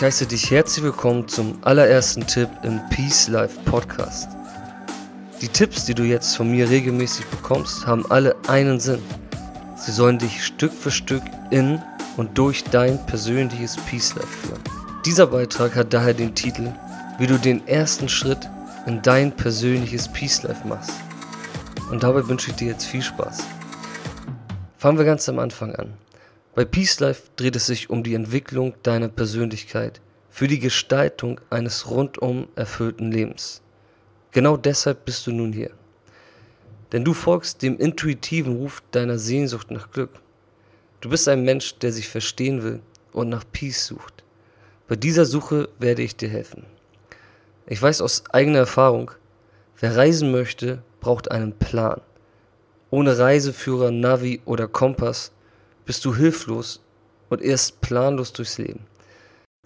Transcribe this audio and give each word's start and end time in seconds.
Ich 0.00 0.04
heiße 0.04 0.24
dich 0.24 0.50
herzlich 0.50 0.82
willkommen 0.82 1.28
zum 1.28 1.58
allerersten 1.60 2.26
Tipp 2.26 2.48
im 2.62 2.80
Peace 2.88 3.28
Life 3.28 3.60
Podcast. 3.66 4.30
Die 5.42 5.48
Tipps, 5.48 5.84
die 5.84 5.92
du 5.94 6.04
jetzt 6.04 6.38
von 6.38 6.50
mir 6.50 6.70
regelmäßig 6.70 7.26
bekommst, 7.26 7.86
haben 7.86 8.10
alle 8.10 8.34
einen 8.48 8.80
Sinn. 8.80 9.02
Sie 9.76 9.92
sollen 9.92 10.18
dich 10.18 10.42
Stück 10.42 10.72
für 10.72 10.90
Stück 10.90 11.22
in 11.50 11.82
und 12.16 12.38
durch 12.38 12.64
dein 12.64 13.04
persönliches 13.04 13.76
Peace 13.76 14.14
Life 14.14 14.26
führen. 14.26 14.62
Dieser 15.04 15.26
Beitrag 15.26 15.76
hat 15.76 15.92
daher 15.92 16.14
den 16.14 16.34
Titel, 16.34 16.72
wie 17.18 17.26
du 17.26 17.38
den 17.38 17.68
ersten 17.68 18.08
Schritt 18.08 18.48
in 18.86 19.02
dein 19.02 19.32
persönliches 19.32 20.08
Peace 20.08 20.42
Life 20.44 20.66
machst. 20.66 20.94
Und 21.90 22.04
dabei 22.04 22.26
wünsche 22.26 22.52
ich 22.52 22.56
dir 22.56 22.68
jetzt 22.68 22.86
viel 22.86 23.02
Spaß. 23.02 23.40
Fangen 24.78 24.96
wir 24.96 25.04
ganz 25.04 25.28
am 25.28 25.38
Anfang 25.40 25.74
an. 25.74 25.92
Bei 26.52 26.64
Peace 26.64 26.98
Life 26.98 27.28
dreht 27.36 27.54
es 27.54 27.66
sich 27.66 27.90
um 27.90 28.02
die 28.02 28.14
Entwicklung 28.14 28.74
deiner 28.82 29.08
Persönlichkeit 29.08 30.00
für 30.30 30.48
die 30.48 30.58
Gestaltung 30.58 31.40
eines 31.48 31.88
rundum 31.88 32.48
erfüllten 32.56 33.12
Lebens. 33.12 33.62
Genau 34.32 34.56
deshalb 34.56 35.04
bist 35.04 35.28
du 35.28 35.32
nun 35.32 35.52
hier. 35.52 35.70
Denn 36.90 37.04
du 37.04 37.14
folgst 37.14 37.62
dem 37.62 37.78
intuitiven 37.78 38.56
Ruf 38.56 38.82
deiner 38.90 39.16
Sehnsucht 39.16 39.70
nach 39.70 39.92
Glück. 39.92 40.10
Du 41.00 41.08
bist 41.08 41.28
ein 41.28 41.44
Mensch, 41.44 41.78
der 41.78 41.92
sich 41.92 42.08
verstehen 42.08 42.64
will 42.64 42.80
und 43.12 43.28
nach 43.28 43.44
Peace 43.52 43.86
sucht. 43.86 44.24
Bei 44.88 44.96
dieser 44.96 45.26
Suche 45.26 45.68
werde 45.78 46.02
ich 46.02 46.16
dir 46.16 46.28
helfen. 46.28 46.66
Ich 47.66 47.80
weiß 47.80 48.00
aus 48.00 48.24
eigener 48.32 48.58
Erfahrung, 48.58 49.12
wer 49.78 49.96
reisen 49.96 50.32
möchte, 50.32 50.82
braucht 50.98 51.30
einen 51.30 51.52
Plan. 51.52 52.00
Ohne 52.90 53.16
Reiseführer, 53.16 53.92
Navi 53.92 54.42
oder 54.46 54.66
Kompass 54.66 55.30
bist 55.84 56.04
du 56.04 56.14
hilflos 56.14 56.80
und 57.28 57.42
irrst 57.42 57.80
planlos 57.80 58.32
durchs 58.32 58.58
Leben. 58.58 58.86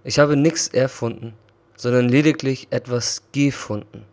Ich 0.04 0.18
habe 0.18 0.36
nichts 0.36 0.68
erfunden, 0.68 1.34
sondern 1.76 2.08
lediglich 2.08 2.68
etwas 2.70 3.22
gefunden. 3.32 4.04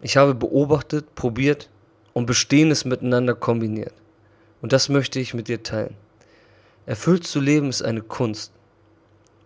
Ich 0.00 0.16
habe 0.16 0.34
beobachtet, 0.34 1.14
probiert 1.14 1.70
und 2.12 2.26
Bestehendes 2.26 2.84
miteinander 2.84 3.34
kombiniert. 3.34 3.94
Und 4.62 4.72
das 4.72 4.88
möchte 4.88 5.20
ich 5.20 5.34
mit 5.34 5.48
dir 5.48 5.62
teilen. 5.62 5.96
Erfüllt 6.86 7.26
zu 7.26 7.40
leben 7.40 7.68
ist 7.68 7.82
eine 7.82 8.02
Kunst. 8.02 8.52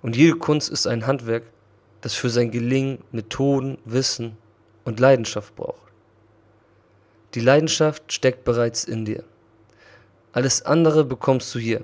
Und 0.03 0.17
jede 0.17 0.37
Kunst 0.37 0.71
ist 0.71 0.87
ein 0.87 1.07
Handwerk, 1.07 1.45
das 2.01 2.15
für 2.15 2.31
sein 2.31 2.51
Gelingen 2.51 2.99
Methoden, 3.11 3.79
Wissen 3.85 4.37
und 4.85 5.01
Leidenschaft 5.01 5.55
braucht. 5.57 5.93
Die 7.35 7.41
Leidenschaft 7.41 8.13
steckt 8.13 8.45
bereits 8.45 8.85
in 8.85 9.05
dir. 9.05 9.25
Alles 10.33 10.63
andere 10.63 11.05
bekommst 11.05 11.55
du 11.55 11.59
hier. 11.59 11.83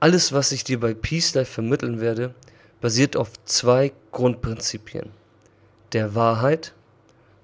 Alles, 0.00 0.32
was 0.32 0.52
ich 0.52 0.62
dir 0.62 0.78
bei 0.78 0.94
Peace 0.94 1.34
Life 1.34 1.52
vermitteln 1.52 2.00
werde, 2.00 2.34
basiert 2.80 3.16
auf 3.16 3.30
zwei 3.44 3.92
Grundprinzipien. 4.12 5.10
Der 5.92 6.14
Wahrheit 6.14 6.74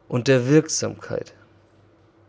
und 0.08 0.28
der 0.28 0.48
Wirksamkeit. 0.48 1.34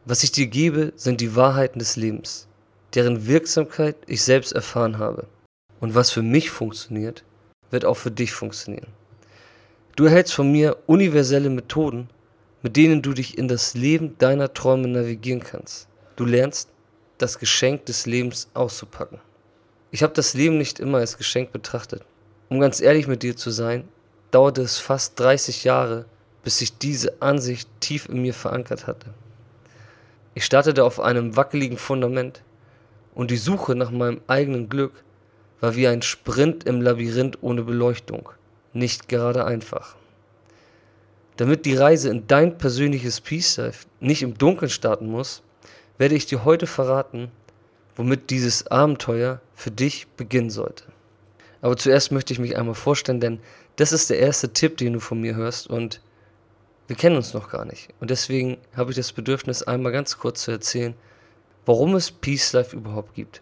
Was 0.05 0.23
ich 0.23 0.31
dir 0.31 0.47
gebe, 0.47 0.93
sind 0.95 1.19
die 1.19 1.35
Wahrheiten 1.35 1.79
des 1.79 1.95
Lebens, 1.95 2.47
deren 2.93 3.27
Wirksamkeit 3.27 3.95
ich 4.07 4.23
selbst 4.23 4.53
erfahren 4.53 4.97
habe. 4.97 5.27
Und 5.79 5.93
was 5.93 6.11
für 6.11 6.21
mich 6.21 6.49
funktioniert, 6.49 7.23
wird 7.69 7.85
auch 7.85 7.97
für 7.97 8.11
dich 8.11 8.31
funktionieren. 8.31 8.87
Du 9.95 10.05
erhältst 10.05 10.33
von 10.33 10.51
mir 10.51 10.77
universelle 10.87 11.49
Methoden, 11.49 12.09
mit 12.61 12.75
denen 12.77 13.01
du 13.01 13.13
dich 13.13 13.37
in 13.37 13.47
das 13.47 13.73
Leben 13.73 14.17
deiner 14.17 14.53
Träume 14.53 14.87
navigieren 14.87 15.43
kannst. 15.43 15.87
Du 16.15 16.25
lernst, 16.25 16.69
das 17.17 17.39
Geschenk 17.39 17.85
des 17.85 18.05
Lebens 18.05 18.49
auszupacken. 18.53 19.19
Ich 19.91 20.03
habe 20.03 20.13
das 20.13 20.33
Leben 20.33 20.57
nicht 20.57 20.79
immer 20.79 20.97
als 20.99 21.17
Geschenk 21.17 21.51
betrachtet. 21.51 22.03
Um 22.49 22.59
ganz 22.59 22.81
ehrlich 22.81 23.07
mit 23.07 23.23
dir 23.23 23.35
zu 23.35 23.49
sein, 23.49 23.87
dauerte 24.31 24.61
es 24.61 24.77
fast 24.77 25.19
30 25.19 25.63
Jahre, 25.63 26.05
bis 26.43 26.57
sich 26.59 26.77
diese 26.77 27.21
Ansicht 27.21 27.69
tief 27.79 28.07
in 28.09 28.21
mir 28.21 28.33
verankert 28.33 28.87
hatte. 28.87 29.13
Ich 30.33 30.43
startete 30.45 30.83
auf 30.83 30.99
einem 30.99 31.37
wackeligen 31.37 31.77
Fundament 31.77 32.43
und 33.13 33.31
die 33.31 33.37
Suche 33.37 33.75
nach 33.75 33.91
meinem 33.91 34.21
eigenen 34.27 34.67
Glück 34.67 35.03
war 35.61 35.75
wie 35.75 35.87
ein 35.87 36.01
Sprint 36.01 36.65
im 36.65 36.81
Labyrinth 36.81 37.37
ohne 37.41 37.63
Beleuchtung, 37.63 38.29
nicht 38.73 39.07
gerade 39.07 39.45
einfach. 39.45 39.95
Damit 41.37 41.65
die 41.65 41.75
Reise 41.75 42.09
in 42.09 42.27
dein 42.27 42.57
persönliches 42.57 43.21
Peace 43.21 43.57
Life 43.57 43.87
nicht 43.99 44.21
im 44.21 44.37
Dunkeln 44.37 44.69
starten 44.69 45.07
muss, 45.07 45.41
werde 45.97 46.15
ich 46.15 46.25
dir 46.25 46.45
heute 46.45 46.67
verraten, 46.67 47.31
womit 47.95 48.29
dieses 48.29 48.67
Abenteuer 48.67 49.41
für 49.53 49.71
dich 49.71 50.07
beginnen 50.17 50.49
sollte. 50.49 50.85
Aber 51.61 51.77
zuerst 51.77 52.11
möchte 52.11 52.33
ich 52.33 52.39
mich 52.39 52.57
einmal 52.57 52.75
vorstellen, 52.75 53.19
denn 53.19 53.39
das 53.77 53.91
ist 53.91 54.09
der 54.09 54.19
erste 54.19 54.53
Tipp, 54.53 54.77
den 54.77 54.93
du 54.93 54.99
von 54.99 55.19
mir 55.19 55.35
hörst 55.35 55.67
und 55.67 56.01
wir 56.87 56.95
kennen 56.95 57.15
uns 57.15 57.33
noch 57.33 57.49
gar 57.49 57.65
nicht. 57.65 57.89
Und 57.99 58.11
deswegen 58.11 58.57
habe 58.75 58.91
ich 58.91 58.97
das 58.97 59.11
Bedürfnis, 59.11 59.63
einmal 59.63 59.91
ganz 59.91 60.17
kurz 60.17 60.43
zu 60.43 60.51
erzählen, 60.51 60.93
warum 61.65 61.95
es 61.95 62.11
Peace 62.11 62.53
Life 62.53 62.75
überhaupt 62.75 63.15
gibt. 63.15 63.41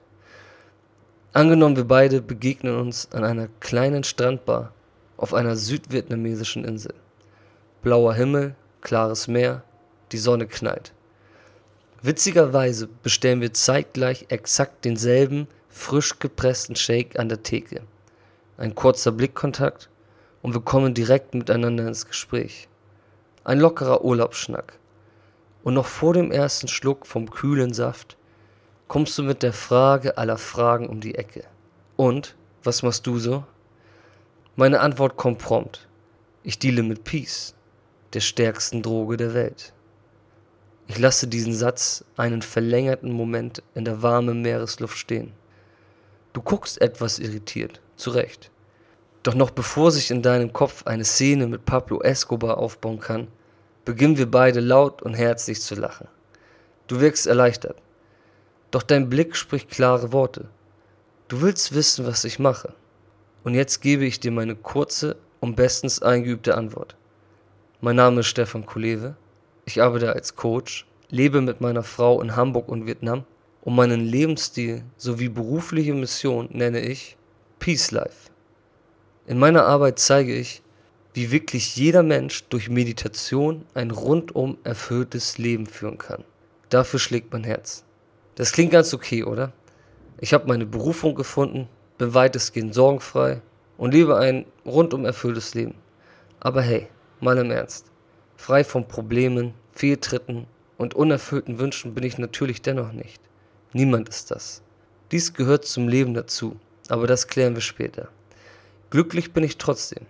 Angenommen, 1.33 1.75
wir 1.75 1.83
beide 1.83 2.21
begegnen 2.21 2.77
uns 2.77 3.11
an 3.11 3.23
einer 3.23 3.49
kleinen 3.59 4.03
Strandbar 4.03 4.71
auf 5.17 5.33
einer 5.33 5.55
südvietnamesischen 5.55 6.63
Insel. 6.63 6.93
Blauer 7.81 8.13
Himmel, 8.13 8.55
klares 8.81 9.27
Meer, 9.27 9.63
die 10.11 10.17
Sonne 10.17 10.47
knallt. 10.47 10.93
Witzigerweise 12.05 12.89
bestellen 13.01 13.39
wir 13.39 13.53
zeitgleich 13.53 14.25
exakt 14.27 14.83
denselben 14.83 15.47
frisch 15.69 16.19
gepressten 16.19 16.75
Shake 16.75 17.17
an 17.17 17.29
der 17.29 17.43
Theke. 17.43 17.83
Ein 18.57 18.75
kurzer 18.75 19.13
Blickkontakt 19.13 19.89
und 20.41 20.53
wir 20.53 20.59
kommen 20.59 20.93
direkt 20.93 21.33
miteinander 21.33 21.87
ins 21.87 22.05
Gespräch. 22.05 22.67
Ein 23.45 23.61
lockerer 23.61 24.03
Urlaubsschnack. 24.03 24.77
Und 25.63 25.75
noch 25.75 25.85
vor 25.85 26.13
dem 26.13 26.29
ersten 26.29 26.67
Schluck 26.67 27.07
vom 27.07 27.31
kühlen 27.31 27.73
Saft 27.73 28.17
kommst 28.89 29.17
du 29.17 29.23
mit 29.23 29.41
der 29.41 29.53
Frage 29.53 30.17
aller 30.17 30.37
Fragen 30.37 30.89
um 30.89 30.99
die 30.99 31.15
Ecke. 31.15 31.45
Und, 31.95 32.35
was 32.63 32.83
machst 32.83 33.07
du 33.07 33.17
so? 33.17 33.45
Meine 34.57 34.81
Antwort 34.81 35.15
kommt 35.15 35.39
prompt. 35.39 35.87
Ich 36.43 36.59
deale 36.59 36.83
mit 36.83 37.05
Peace, 37.05 37.55
der 38.11 38.19
stärksten 38.19 38.81
Droge 38.81 39.15
der 39.15 39.33
Welt. 39.33 39.71
Ich 40.87 40.99
lasse 40.99 41.27
diesen 41.27 41.53
Satz 41.53 42.03
einen 42.17 42.41
verlängerten 42.41 43.11
Moment 43.11 43.63
in 43.73 43.85
der 43.85 44.01
warmen 44.01 44.41
Meeresluft 44.41 44.97
stehen. 44.97 45.31
Du 46.33 46.41
guckst 46.41 46.81
etwas 46.81 47.19
irritiert, 47.19 47.81
zu 47.95 48.11
Recht. 48.11 48.51
Doch 49.23 49.35
noch 49.35 49.51
bevor 49.51 49.91
sich 49.91 50.11
in 50.11 50.21
deinem 50.21 50.51
Kopf 50.51 50.85
eine 50.85 51.05
Szene 51.05 51.47
mit 51.47 51.65
Pablo 51.65 52.01
Escobar 52.01 52.57
aufbauen 52.57 52.99
kann, 52.99 53.27
beginnen 53.85 54.17
wir 54.17 54.29
beide 54.29 54.59
laut 54.59 55.01
und 55.01 55.13
herzlich 55.13 55.61
zu 55.61 55.75
lachen. 55.75 56.07
Du 56.87 56.99
wirkst 56.99 57.27
erleichtert. 57.27 57.77
Doch 58.71 58.83
dein 58.83 59.09
Blick 59.09 59.35
spricht 59.35 59.69
klare 59.69 60.11
Worte. 60.11 60.49
Du 61.29 61.41
willst 61.41 61.73
wissen, 61.73 62.05
was 62.05 62.25
ich 62.25 62.39
mache. 62.39 62.73
Und 63.43 63.53
jetzt 63.53 63.81
gebe 63.81 64.03
ich 64.05 64.19
dir 64.19 64.31
meine 64.31 64.55
kurze 64.55 65.15
und 65.39 65.55
bestens 65.55 66.01
eingeübte 66.01 66.55
Antwort. 66.55 66.95
Mein 67.79 67.95
Name 67.95 68.21
ist 68.21 68.27
Stefan 68.27 68.65
Kulewe 68.65 69.15
ich 69.65 69.81
arbeite 69.81 70.13
als 70.13 70.35
Coach, 70.35 70.85
lebe 71.09 71.41
mit 71.41 71.61
meiner 71.61 71.83
Frau 71.83 72.21
in 72.21 72.35
Hamburg 72.35 72.69
und 72.69 72.85
Vietnam 72.85 73.23
und 73.61 73.75
meinen 73.75 74.01
Lebensstil 74.01 74.83
sowie 74.97 75.29
berufliche 75.29 75.93
Mission 75.93 76.49
nenne 76.51 76.81
ich 76.81 77.17
Peace 77.59 77.91
Life. 77.91 78.29
In 79.25 79.39
meiner 79.39 79.65
Arbeit 79.65 79.99
zeige 79.99 80.35
ich, 80.35 80.61
wie 81.13 81.31
wirklich 81.31 81.75
jeder 81.77 82.03
Mensch 82.03 82.43
durch 82.49 82.69
Meditation 82.69 83.65
ein 83.73 83.91
rundum 83.91 84.57
erfülltes 84.63 85.37
Leben 85.37 85.65
führen 85.65 85.97
kann. 85.97 86.23
Dafür 86.69 86.99
schlägt 86.99 87.31
mein 87.31 87.43
Herz. 87.43 87.85
Das 88.35 88.51
klingt 88.51 88.71
ganz 88.71 88.93
okay, 88.93 89.23
oder? 89.23 89.53
Ich 90.19 90.33
habe 90.33 90.47
meine 90.47 90.65
Berufung 90.65 91.15
gefunden, 91.15 91.69
bin 91.97 92.13
weitestgehend 92.13 92.73
sorgenfrei 92.73 93.41
und 93.77 93.93
lebe 93.93 94.17
ein 94.17 94.45
rundum 94.65 95.05
erfülltes 95.05 95.53
Leben. 95.53 95.75
Aber 96.39 96.61
hey, 96.61 96.87
mal 97.21 97.37
im 97.37 97.51
Ernst. 97.51 97.92
Frei 98.35 98.63
von 98.63 98.87
Problemen, 98.87 99.53
Fehltritten 99.73 100.47
und 100.77 100.93
unerfüllten 100.93 101.59
Wünschen 101.59 101.93
bin 101.93 102.03
ich 102.03 102.17
natürlich 102.17 102.61
dennoch 102.61 102.91
nicht. 102.91 103.21
Niemand 103.73 104.09
ist 104.09 104.31
das. 104.31 104.61
Dies 105.11 105.33
gehört 105.33 105.65
zum 105.65 105.87
Leben 105.87 106.13
dazu, 106.13 106.59
aber 106.89 107.07
das 107.07 107.27
klären 107.27 107.55
wir 107.55 107.61
später. 107.61 108.09
Glücklich 108.89 109.33
bin 109.33 109.43
ich 109.43 109.57
trotzdem. 109.57 110.05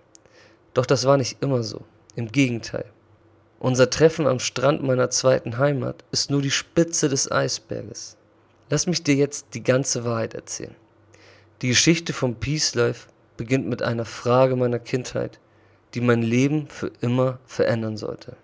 Doch 0.74 0.86
das 0.86 1.04
war 1.04 1.16
nicht 1.16 1.42
immer 1.42 1.62
so. 1.62 1.82
Im 2.16 2.30
Gegenteil. 2.30 2.84
Unser 3.58 3.88
Treffen 3.88 4.26
am 4.26 4.40
Strand 4.40 4.82
meiner 4.82 5.10
zweiten 5.10 5.56
Heimat 5.58 6.04
ist 6.10 6.30
nur 6.30 6.42
die 6.42 6.50
Spitze 6.50 7.08
des 7.08 7.30
Eisberges. 7.30 8.16
Lass 8.68 8.86
mich 8.86 9.02
dir 9.02 9.14
jetzt 9.14 9.54
die 9.54 9.62
ganze 9.62 10.04
Wahrheit 10.04 10.34
erzählen. 10.34 10.74
Die 11.62 11.68
Geschichte 11.68 12.12
vom 12.12 12.34
Peace 12.34 12.74
Life 12.74 13.08
beginnt 13.36 13.66
mit 13.66 13.82
einer 13.82 14.04
Frage 14.04 14.56
meiner 14.56 14.78
Kindheit, 14.78 15.38
die 15.94 16.00
mein 16.00 16.22
Leben 16.22 16.68
für 16.68 16.90
immer 17.00 17.38
verändern 17.46 17.96
sollte. 17.96 18.36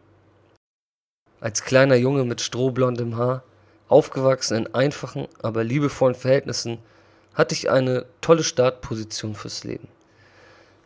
Als 1.41 1.65
kleiner 1.65 1.97
Junge 1.97 2.25
mit 2.25 2.41
strohblondem 2.41 3.17
Haar, 3.17 3.43
aufgewachsen 3.89 4.57
in 4.57 4.75
einfachen, 4.75 5.27
aber 5.43 5.65
liebevollen 5.65 6.15
Verhältnissen, 6.15 6.79
hatte 7.35 7.55
ich 7.55 7.71
eine 7.71 8.07
tolle 8.21 8.45
Startposition 8.45 9.35
fürs 9.35 9.65
Leben. 9.65 9.89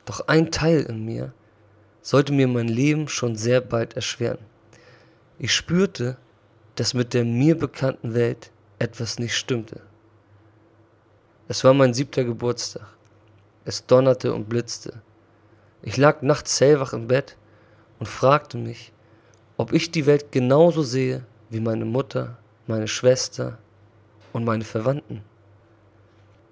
Doch 0.05 0.29
ein 0.29 0.51
Teil 0.51 0.83
in 0.83 1.05
mir 1.05 1.33
sollte 2.03 2.33
mir 2.33 2.49
mein 2.49 2.69
Leben 2.69 3.09
schon 3.09 3.37
sehr 3.37 3.61
bald 3.61 3.97
erschweren. 3.97 4.39
Ich 5.39 5.55
spürte, 5.55 6.17
dass 6.77 6.95
mit 6.95 7.15
der 7.15 7.25
mir 7.25 7.57
bekannten 7.59 8.15
Welt 8.15 8.51
etwas 8.79 9.19
nicht 9.19 9.37
stimmte. 9.37 9.81
Es 11.49 11.65
war 11.65 11.75
mein 11.75 11.95
siebter 11.95 12.25
Geburtstag. 12.25 12.87
Es 13.65 13.87
donnerte 13.87 14.33
und 14.33 14.49
blitzte. 14.49 15.03
Ich 15.87 15.99
lag 15.99 16.23
nachts 16.23 16.63
hellwach 16.63 16.95
im 16.95 17.09
Bett 17.09 17.37
und 17.99 18.07
fragte 18.07 18.57
mich, 18.57 18.91
ob 19.59 19.75
ich 19.75 19.91
die 19.91 20.07
Welt 20.07 20.33
genauso 20.33 20.83
sehe 20.83 21.27
wie 21.51 21.61
meine 21.61 21.85
Mutter, 21.85 22.39
meine 22.67 22.89
Schwester 22.89 23.59
und 24.33 24.45
meine 24.45 24.65
Verwandten. 24.65 25.23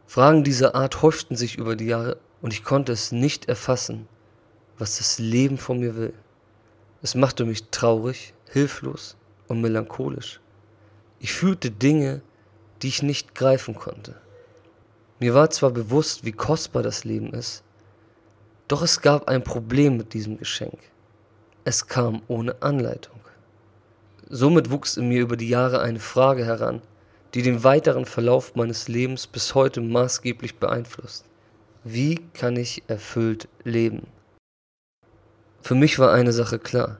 Fragen 0.05 0.45
dieser 0.45 0.75
Art 0.75 1.01
häuften 1.01 1.35
sich 1.35 1.57
über 1.57 1.77
die 1.77 1.87
Jahre 1.87 2.19
und 2.43 2.53
ich 2.53 2.63
konnte 2.63 2.93
es 2.93 3.11
nicht 3.11 3.49
erfassen, 3.49 4.07
was 4.77 4.99
das 4.99 5.19
Leben 5.19 5.57
von 5.57 5.81
mir 5.81 5.97
will. 5.97 6.13
Es 7.01 7.15
machte 7.15 7.47
mich 7.47 7.71
traurig, 7.71 8.35
hilflos 8.51 9.17
und 9.49 9.63
melancholisch. 9.63 10.41
Ich 11.21 11.33
fühlte 11.33 11.71
Dinge, 11.71 12.21
die 12.83 12.89
ich 12.89 13.03
nicht 13.03 13.35
greifen 13.35 13.75
konnte. 13.75 14.21
Mir 15.21 15.33
war 15.33 15.49
zwar 15.49 15.71
bewusst, 15.71 16.27
wie 16.27 16.33
kostbar 16.33 16.83
das 16.83 17.05
Leben 17.05 17.33
ist, 17.33 17.65
doch 18.73 18.81
es 18.81 19.03
gab 19.03 19.29
ein 19.29 19.45
Problem 19.45 19.99
mit 19.99 20.15
diesem 20.15 20.39
Geschenk. 20.39 20.79
Es 21.63 21.89
kam 21.89 22.23
ohne 22.27 22.63
Anleitung. 22.63 23.21
Somit 24.31 24.71
wuchs 24.71 24.97
in 24.97 25.09
mir 25.09 25.21
über 25.21 25.37
die 25.37 25.51
Jahre 25.51 25.83
eine 25.83 26.01
Frage 26.01 26.47
heran, 26.47 26.81
die 27.35 27.43
den 27.43 27.65
weiteren 27.65 28.07
Verlauf 28.07 28.55
meines 28.55 28.89
Lebens 28.89 29.27
bis 29.27 29.55
heute 29.55 29.83
maßgeblich 29.83 30.57
beeinflusst. 30.57 31.27
Wie 31.85 32.15
kann 32.33 32.57
ich 32.57 32.83
erfüllt 32.87 33.47
leben? 33.63 34.07
Für 35.61 35.75
mich 35.75 35.99
war 35.99 36.15
eine 36.15 36.33
Sache 36.33 36.59
klar. 36.59 36.99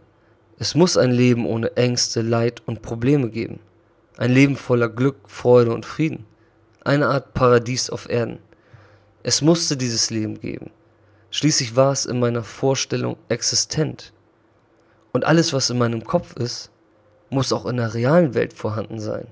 Es 0.59 0.75
muss 0.75 0.99
ein 0.99 1.11
Leben 1.11 1.47
ohne 1.47 1.75
Ängste, 1.79 2.21
Leid 2.21 2.63
und 2.67 2.83
Probleme 2.83 3.31
geben. 3.31 3.61
Ein 4.19 4.33
Leben 4.33 4.57
voller 4.57 4.91
Glück, 4.91 5.17
Freude 5.27 5.73
und 5.73 5.87
Frieden. 5.87 6.27
Eine 6.85 7.09
Art 7.09 7.33
Paradies 7.33 7.89
auf 7.89 8.11
Erden. 8.11 8.41
Es 9.23 9.41
musste 9.41 9.79
dieses 9.79 10.11
Leben 10.11 10.39
geben. 10.39 10.71
Schließlich 11.33 11.77
war 11.77 11.93
es 11.93 12.05
in 12.05 12.21
meiner 12.21 12.45
Vorstellung 12.45 13.17
existent. 13.31 14.13
Und 15.13 15.25
alles, 15.25 15.55
was 15.55 15.71
in 15.71 15.79
meinem 15.79 16.05
Kopf 16.05 16.37
ist, 16.37 16.71
muss 17.31 17.55
auch 17.55 17.65
in 17.65 17.79
der 17.79 17.95
realen 17.95 18.35
Welt 18.35 18.53
vorhanden 18.53 19.01
sein. 19.01 19.27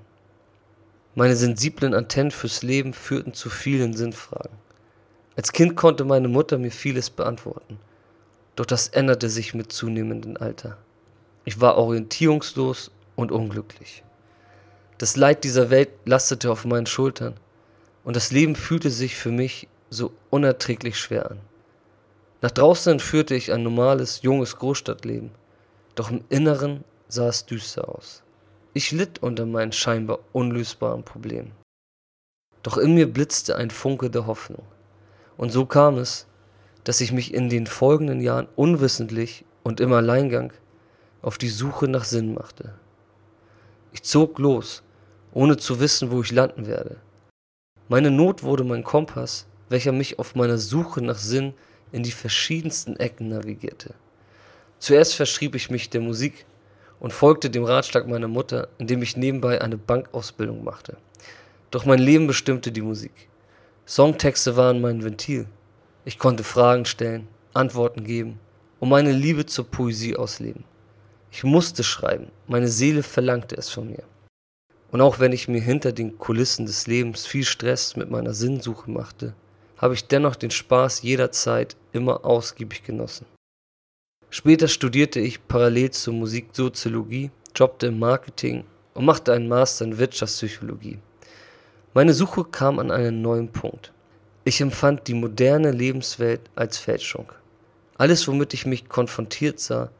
Meine 1.14 1.36
sensiblen 1.36 1.92
Antennen 1.92 2.30
fürs 2.30 2.62
Leben 2.62 2.94
führten 2.94 3.34
zu 3.34 3.50
vielen 3.50 3.92
Sinnfragen. 3.92 4.56
Als 5.36 5.52
Kind 5.52 5.76
konnte 5.76 6.04
meine 6.04 6.28
Mutter 6.28 6.56
mir 6.56 6.72
vieles 6.72 7.10
beantworten. 7.10 7.78
Doch 8.56 8.64
das 8.64 8.88
änderte 8.88 9.28
sich 9.28 9.52
mit 9.52 9.70
zunehmendem 9.70 10.38
Alter. 10.38 10.78
Ich 11.44 11.60
war 11.60 11.76
orientierungslos 11.76 12.90
und 13.14 13.30
unglücklich. 13.30 14.04
Das 14.96 15.16
Leid 15.16 15.44
dieser 15.44 15.68
Welt 15.68 15.90
lastete 16.06 16.50
auf 16.50 16.64
meinen 16.64 16.86
Schultern 16.86 17.34
und 18.04 18.16
das 18.16 18.30
Leben 18.30 18.56
fühlte 18.56 18.88
sich 18.88 19.16
für 19.16 19.30
mich 19.30 19.68
so 19.90 20.12
unerträglich 20.30 20.98
schwer 20.98 21.30
an. 21.30 21.40
Nach 22.42 22.50
draußen 22.50 23.00
führte 23.00 23.34
ich 23.34 23.52
ein 23.52 23.62
normales, 23.62 24.22
junges 24.22 24.56
Großstadtleben, 24.56 25.30
doch 25.94 26.10
im 26.10 26.24
Inneren 26.30 26.84
sah 27.08 27.28
es 27.28 27.44
düster 27.44 27.88
aus. 27.88 28.22
Ich 28.72 28.92
litt 28.92 29.22
unter 29.22 29.46
meinen 29.46 29.72
scheinbar 29.72 30.20
unlösbaren 30.32 31.04
Problemen. 31.04 31.52
Doch 32.62 32.78
in 32.78 32.94
mir 32.94 33.12
blitzte 33.12 33.56
ein 33.56 33.70
Funke 33.70 34.10
der 34.10 34.26
Hoffnung. 34.26 34.62
Und 35.36 35.50
so 35.50 35.66
kam 35.66 35.98
es, 35.98 36.26
dass 36.84 37.00
ich 37.00 37.12
mich 37.12 37.34
in 37.34 37.50
den 37.50 37.66
folgenden 37.66 38.20
Jahren 38.20 38.48
unwissentlich 38.56 39.44
und 39.62 39.80
im 39.80 39.92
Alleingang 39.92 40.52
auf 41.22 41.36
die 41.36 41.48
Suche 41.48 41.88
nach 41.88 42.04
Sinn 42.04 42.32
machte. 42.32 42.74
Ich 43.92 44.02
zog 44.02 44.38
los, 44.38 44.82
ohne 45.32 45.56
zu 45.56 45.80
wissen, 45.80 46.10
wo 46.10 46.22
ich 46.22 46.32
landen 46.32 46.66
werde. 46.66 46.96
Meine 47.88 48.10
Not 48.10 48.42
wurde 48.42 48.64
mein 48.64 48.84
Kompass, 48.84 49.46
welcher 49.68 49.92
mich 49.92 50.18
auf 50.18 50.34
meiner 50.34 50.58
Suche 50.58 51.02
nach 51.02 51.18
Sinn 51.18 51.54
in 51.92 52.02
die 52.02 52.10
verschiedensten 52.10 52.96
Ecken 52.96 53.28
navigierte. 53.28 53.94
Zuerst 54.78 55.14
verschrieb 55.14 55.54
ich 55.54 55.70
mich 55.70 55.90
der 55.90 56.00
Musik 56.00 56.46
und 57.00 57.12
folgte 57.12 57.50
dem 57.50 57.64
Ratschlag 57.64 58.06
meiner 58.06 58.28
Mutter, 58.28 58.68
indem 58.78 59.02
ich 59.02 59.16
nebenbei 59.16 59.60
eine 59.60 59.76
Bankausbildung 59.76 60.64
machte. 60.64 60.96
Doch 61.70 61.84
mein 61.84 61.98
Leben 61.98 62.26
bestimmte 62.26 62.72
die 62.72 62.82
Musik. 62.82 63.12
Songtexte 63.86 64.56
waren 64.56 64.80
mein 64.80 65.02
Ventil. 65.02 65.46
Ich 66.04 66.18
konnte 66.18 66.44
Fragen 66.44 66.84
stellen, 66.84 67.28
Antworten 67.52 68.04
geben 68.04 68.38
und 68.78 68.88
meine 68.88 69.12
Liebe 69.12 69.46
zur 69.46 69.66
Poesie 69.66 70.16
ausleben. 70.16 70.64
Ich 71.30 71.44
musste 71.44 71.84
schreiben, 71.84 72.30
meine 72.46 72.68
Seele 72.68 73.02
verlangte 73.02 73.56
es 73.56 73.68
von 73.68 73.88
mir. 73.88 74.02
Und 74.90 75.00
auch 75.00 75.20
wenn 75.20 75.32
ich 75.32 75.46
mir 75.46 75.60
hinter 75.60 75.92
den 75.92 76.18
Kulissen 76.18 76.66
des 76.66 76.86
Lebens 76.86 77.26
viel 77.26 77.44
Stress 77.44 77.96
mit 77.96 78.10
meiner 78.10 78.34
Sinnsuche 78.34 78.90
machte, 78.90 79.34
habe 79.80 79.94
ich 79.94 80.06
dennoch 80.06 80.36
den 80.36 80.50
Spaß 80.50 81.02
jederzeit 81.02 81.74
immer 81.92 82.24
ausgiebig 82.26 82.84
genossen. 82.84 83.24
Später 84.28 84.68
studierte 84.68 85.20
ich 85.20 85.48
parallel 85.48 85.90
zur 85.90 86.12
Musik 86.14 86.50
Soziologie, 86.52 87.30
jobbte 87.56 87.86
im 87.86 87.98
Marketing 87.98 88.64
und 88.92 89.06
machte 89.06 89.32
einen 89.32 89.48
Master 89.48 89.86
in 89.86 89.98
Wirtschaftspsychologie. 89.98 90.98
Meine 91.94 92.12
Suche 92.12 92.44
kam 92.44 92.78
an 92.78 92.90
einen 92.90 93.22
neuen 93.22 93.48
Punkt. 93.48 93.92
Ich 94.44 94.60
empfand 94.60 95.08
die 95.08 95.14
moderne 95.14 95.70
Lebenswelt 95.70 96.42
als 96.54 96.76
Fälschung. 96.76 97.32
Alles, 97.96 98.28
womit 98.28 98.54
ich 98.54 98.66
mich 98.66 98.88
konfrontiert 98.88 99.60
sah, 99.60 99.90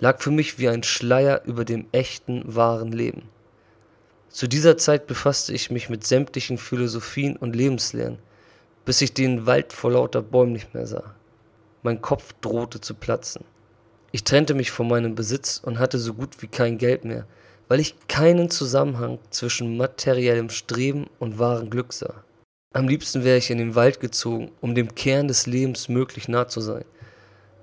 lag 0.00 0.20
für 0.20 0.30
mich 0.32 0.58
wie 0.58 0.68
ein 0.68 0.82
Schleier 0.82 1.42
über 1.44 1.64
dem 1.64 1.86
echten, 1.92 2.42
wahren 2.44 2.92
Leben. 2.92 3.22
Zu 4.28 4.48
dieser 4.48 4.76
Zeit 4.76 5.06
befasste 5.06 5.52
ich 5.52 5.70
mich 5.70 5.88
mit 5.88 6.04
sämtlichen 6.04 6.58
Philosophien 6.58 7.36
und 7.36 7.56
Lebenslehren, 7.56 8.18
bis 8.88 9.02
ich 9.02 9.12
den 9.12 9.44
Wald 9.44 9.74
vor 9.74 9.90
lauter 9.90 10.22
Bäumen 10.22 10.54
nicht 10.54 10.72
mehr 10.72 10.86
sah. 10.86 11.14
Mein 11.82 12.00
Kopf 12.00 12.32
drohte 12.40 12.80
zu 12.80 12.94
platzen. 12.94 13.44
Ich 14.12 14.24
trennte 14.24 14.54
mich 14.54 14.70
von 14.70 14.88
meinem 14.88 15.14
Besitz 15.14 15.60
und 15.62 15.78
hatte 15.78 15.98
so 15.98 16.14
gut 16.14 16.40
wie 16.40 16.46
kein 16.46 16.78
Geld 16.78 17.04
mehr, 17.04 17.26
weil 17.68 17.80
ich 17.80 17.96
keinen 18.08 18.48
Zusammenhang 18.48 19.18
zwischen 19.28 19.76
materiellem 19.76 20.48
Streben 20.48 21.10
und 21.18 21.38
wahrem 21.38 21.68
Glück 21.68 21.92
sah. 21.92 22.24
Am 22.72 22.88
liebsten 22.88 23.24
wäre 23.24 23.36
ich 23.36 23.50
in 23.50 23.58
den 23.58 23.74
Wald 23.74 24.00
gezogen, 24.00 24.52
um 24.62 24.74
dem 24.74 24.94
Kern 24.94 25.28
des 25.28 25.46
Lebens 25.46 25.90
möglich 25.90 26.26
nah 26.26 26.48
zu 26.48 26.62
sein. 26.62 26.86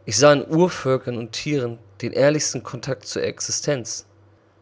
Ich 0.05 0.17
sah 0.17 0.31
in 0.31 0.47
Urvölkern 0.47 1.17
und 1.17 1.31
Tieren 1.31 1.79
den 2.03 2.11
ehrlichsten 2.11 2.61
Kontakt 2.61 3.07
zur 3.07 3.23
Existenz. 3.23 4.05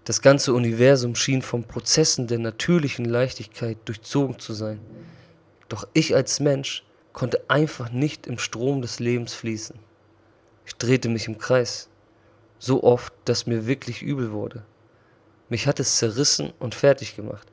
Das 0.05 0.21
ganze 0.21 0.53
Universum 0.53 1.15
schien 1.15 1.41
von 1.41 1.65
Prozessen 1.65 2.27
der 2.27 2.39
natürlichen 2.39 3.03
Leichtigkeit 3.03 3.79
durchzogen 3.83 4.39
zu 4.39 4.53
sein. 4.53 4.79
Doch 5.69 5.87
ich 5.93 6.15
als 6.15 6.39
Mensch 6.39 6.83
konnte 7.13 7.43
einfach 7.47 7.89
nicht 7.91 8.27
im 8.27 8.37
Strom 8.37 8.81
des 8.81 8.99
Lebens 8.99 9.33
fließen. 9.33 9.77
Ich 10.65 10.75
drehte 10.75 11.09
mich 11.09 11.27
im 11.27 11.37
Kreis, 11.37 11.89
so 12.59 12.83
oft, 12.83 13.13
dass 13.25 13.45
mir 13.45 13.67
wirklich 13.67 14.01
übel 14.01 14.31
wurde. 14.31 14.63
Mich 15.49 15.67
hat 15.67 15.79
es 15.79 15.97
zerrissen 15.97 16.53
und 16.59 16.75
fertig 16.75 17.15
gemacht. 17.15 17.47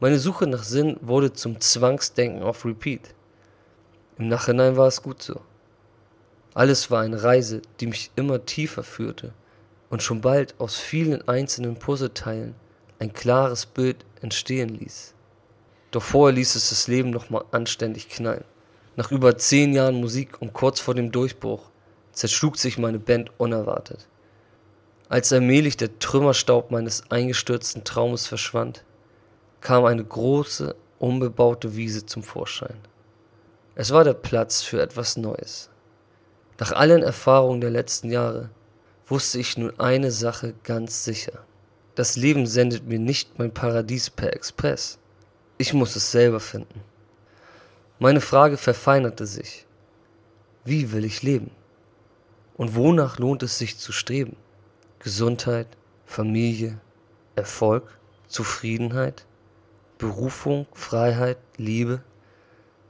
Meine 0.00 0.18
Suche 0.18 0.46
nach 0.46 0.62
Sinn 0.62 0.96
wurde 1.00 1.32
zum 1.32 1.60
Zwangsdenken 1.60 2.42
auf 2.42 2.64
Repeat. 2.64 3.14
Im 4.18 4.28
Nachhinein 4.28 4.76
war 4.76 4.88
es 4.88 5.02
gut 5.02 5.22
so. 5.22 5.40
Alles 6.54 6.90
war 6.90 7.00
eine 7.02 7.22
Reise, 7.22 7.62
die 7.80 7.86
mich 7.86 8.10
immer 8.14 8.44
tiefer 8.44 8.82
führte 8.82 9.32
und 9.88 10.02
schon 10.02 10.20
bald 10.20 10.54
aus 10.58 10.76
vielen 10.76 11.26
einzelnen 11.26 11.76
Puzzleteilen 11.76 12.54
ein 12.98 13.12
klares 13.12 13.66
Bild 13.66 14.04
entstehen 14.20 14.68
ließ. 14.68 15.14
Doch 15.92 16.02
vorher 16.02 16.34
ließ 16.34 16.56
es 16.56 16.70
das 16.70 16.88
Leben 16.88 17.10
nochmal 17.10 17.44
anständig 17.52 18.08
knallen. 18.08 18.44
Nach 18.96 19.12
über 19.12 19.38
zehn 19.38 19.72
Jahren 19.72 20.00
Musik 20.00 20.40
und 20.40 20.52
kurz 20.52 20.80
vor 20.80 20.94
dem 20.94 21.12
Durchbruch 21.12 21.70
zerschlug 22.12 22.58
sich 22.58 22.78
meine 22.78 22.98
Band 22.98 23.30
unerwartet. 23.38 24.08
Als 25.08 25.32
allmählich 25.32 25.76
der 25.76 25.98
Trümmerstaub 25.98 26.70
meines 26.70 27.10
eingestürzten 27.10 27.84
Traumes 27.84 28.26
verschwand, 28.26 28.84
kam 29.60 29.84
eine 29.84 30.04
große, 30.04 30.74
unbebaute 30.98 31.76
Wiese 31.76 32.06
zum 32.06 32.22
Vorschein. 32.22 32.78
Es 33.74 33.90
war 33.90 34.04
der 34.04 34.14
Platz 34.14 34.62
für 34.62 34.80
etwas 34.80 35.16
Neues. 35.16 35.68
Nach 36.58 36.72
allen 36.72 37.02
Erfahrungen 37.02 37.60
der 37.60 37.70
letzten 37.70 38.10
Jahre 38.10 38.50
wusste 39.06 39.38
ich 39.38 39.58
nun 39.58 39.78
eine 39.78 40.10
Sache 40.10 40.54
ganz 40.64 41.04
sicher. 41.04 41.44
Das 41.94 42.16
Leben 42.16 42.46
sendet 42.46 42.86
mir 42.86 42.98
nicht 42.98 43.38
mein 43.38 43.52
Paradies 43.52 44.08
per 44.08 44.32
Express. 44.32 44.98
Ich 45.62 45.72
muss 45.72 45.94
es 45.94 46.10
selber 46.10 46.40
finden. 46.40 46.80
Meine 48.00 48.20
Frage 48.20 48.56
verfeinerte 48.56 49.26
sich. 49.26 49.64
Wie 50.64 50.90
will 50.90 51.04
ich 51.04 51.22
leben? 51.22 51.52
Und 52.56 52.74
wonach 52.74 53.20
lohnt 53.20 53.44
es 53.44 53.58
sich 53.58 53.78
zu 53.78 53.92
streben? 53.92 54.34
Gesundheit, 54.98 55.68
Familie, 56.04 56.80
Erfolg, 57.36 57.96
Zufriedenheit, 58.26 59.24
Berufung, 59.98 60.66
Freiheit, 60.72 61.38
Liebe? 61.58 62.02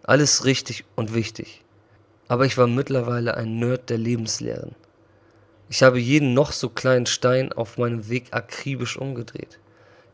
Alles 0.03 0.47
richtig 0.47 0.87
und 0.97 1.13
wichtig. 1.13 1.63
Aber 2.27 2.47
ich 2.47 2.57
war 2.57 2.69
mittlerweile 2.69 3.37
ein 3.37 3.59
Nerd 3.59 3.91
der 3.91 3.99
Lebenslehren. 3.99 4.75
Ich 5.69 5.83
habe 5.83 6.01
jeden 6.01 6.33
noch 6.33 6.53
so 6.53 6.71
kleinen 6.71 7.05
Stein 7.05 7.53
auf 7.53 7.77
meinem 7.77 8.09
Weg 8.09 8.29
akribisch 8.31 8.97
umgedreht. 8.97 9.59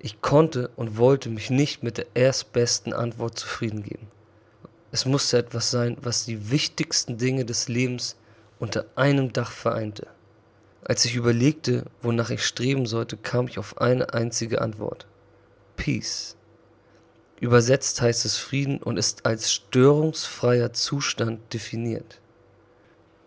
Ich 0.00 0.20
konnte 0.20 0.70
und 0.76 0.96
wollte 0.96 1.28
mich 1.28 1.50
nicht 1.50 1.82
mit 1.82 1.98
der 1.98 2.06
erstbesten 2.14 2.92
Antwort 2.92 3.38
zufrieden 3.38 3.82
geben. 3.82 4.08
Es 4.92 5.04
musste 5.04 5.38
etwas 5.38 5.70
sein, 5.70 5.96
was 6.00 6.24
die 6.24 6.50
wichtigsten 6.50 7.18
Dinge 7.18 7.44
des 7.44 7.68
Lebens 7.68 8.16
unter 8.58 8.86
einem 8.94 9.32
Dach 9.32 9.50
vereinte. 9.50 10.06
Als 10.84 11.04
ich 11.04 11.16
überlegte, 11.16 11.84
wonach 12.00 12.30
ich 12.30 12.46
streben 12.46 12.86
sollte, 12.86 13.16
kam 13.16 13.48
ich 13.48 13.58
auf 13.58 13.78
eine 13.78 14.14
einzige 14.14 14.62
Antwort. 14.62 15.06
Peace. 15.76 16.36
Übersetzt 17.40 18.00
heißt 18.00 18.24
es 18.24 18.36
Frieden 18.36 18.78
und 18.82 18.96
ist 18.96 19.26
als 19.26 19.52
störungsfreier 19.52 20.72
Zustand 20.72 21.52
definiert. 21.52 22.20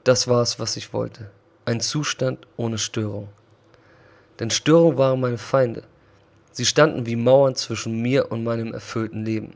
Das 0.03 0.27
war 0.27 0.41
es, 0.41 0.59
was 0.59 0.75
ich 0.77 0.93
wollte. 0.93 1.29
Ein 1.65 1.79
Zustand 1.79 2.47
ohne 2.57 2.77
Störung. 2.77 3.29
Denn 4.39 4.49
Störungen 4.49 4.97
waren 4.97 5.19
meine 5.19 5.37
Feinde. 5.37 5.83
Sie 6.51 6.65
standen 6.65 7.05
wie 7.05 7.15
Mauern 7.15 7.55
zwischen 7.55 8.01
mir 8.01 8.31
und 8.31 8.43
meinem 8.43 8.73
erfüllten 8.73 9.23
Leben. 9.23 9.53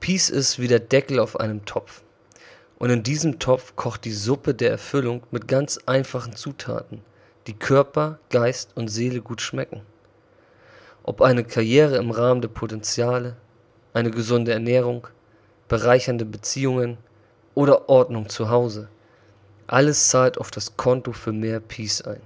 Peace 0.00 0.28
ist 0.28 0.58
wie 0.58 0.68
der 0.68 0.80
Deckel 0.80 1.18
auf 1.18 1.40
einem 1.40 1.64
Topf. 1.64 2.02
Und 2.78 2.90
in 2.90 3.02
diesem 3.02 3.38
Topf 3.38 3.74
kocht 3.74 4.04
die 4.04 4.12
Suppe 4.12 4.54
der 4.54 4.70
Erfüllung 4.70 5.22
mit 5.30 5.48
ganz 5.48 5.78
einfachen 5.86 6.36
Zutaten, 6.36 7.02
die 7.46 7.58
Körper, 7.58 8.20
Geist 8.30 8.76
und 8.76 8.88
Seele 8.88 9.20
gut 9.20 9.40
schmecken. 9.40 9.82
Ob 11.02 11.22
eine 11.22 11.42
Karriere 11.42 11.96
im 11.96 12.10
Rahmen 12.10 12.42
der 12.42 12.48
Potenziale, 12.48 13.36
eine 13.94 14.10
gesunde 14.10 14.52
Ernährung, 14.52 15.08
bereichernde 15.66 16.26
Beziehungen 16.26 16.98
oder 17.54 17.88
Ordnung 17.88 18.28
zu 18.28 18.50
Hause. 18.50 18.88
Alles 19.66 20.08
zahlt 20.08 20.38
auf 20.38 20.50
das 20.50 20.76
Konto 20.76 21.12
für 21.12 21.32
mehr 21.32 21.60
Peace 21.60 22.02
ein. 22.02 22.20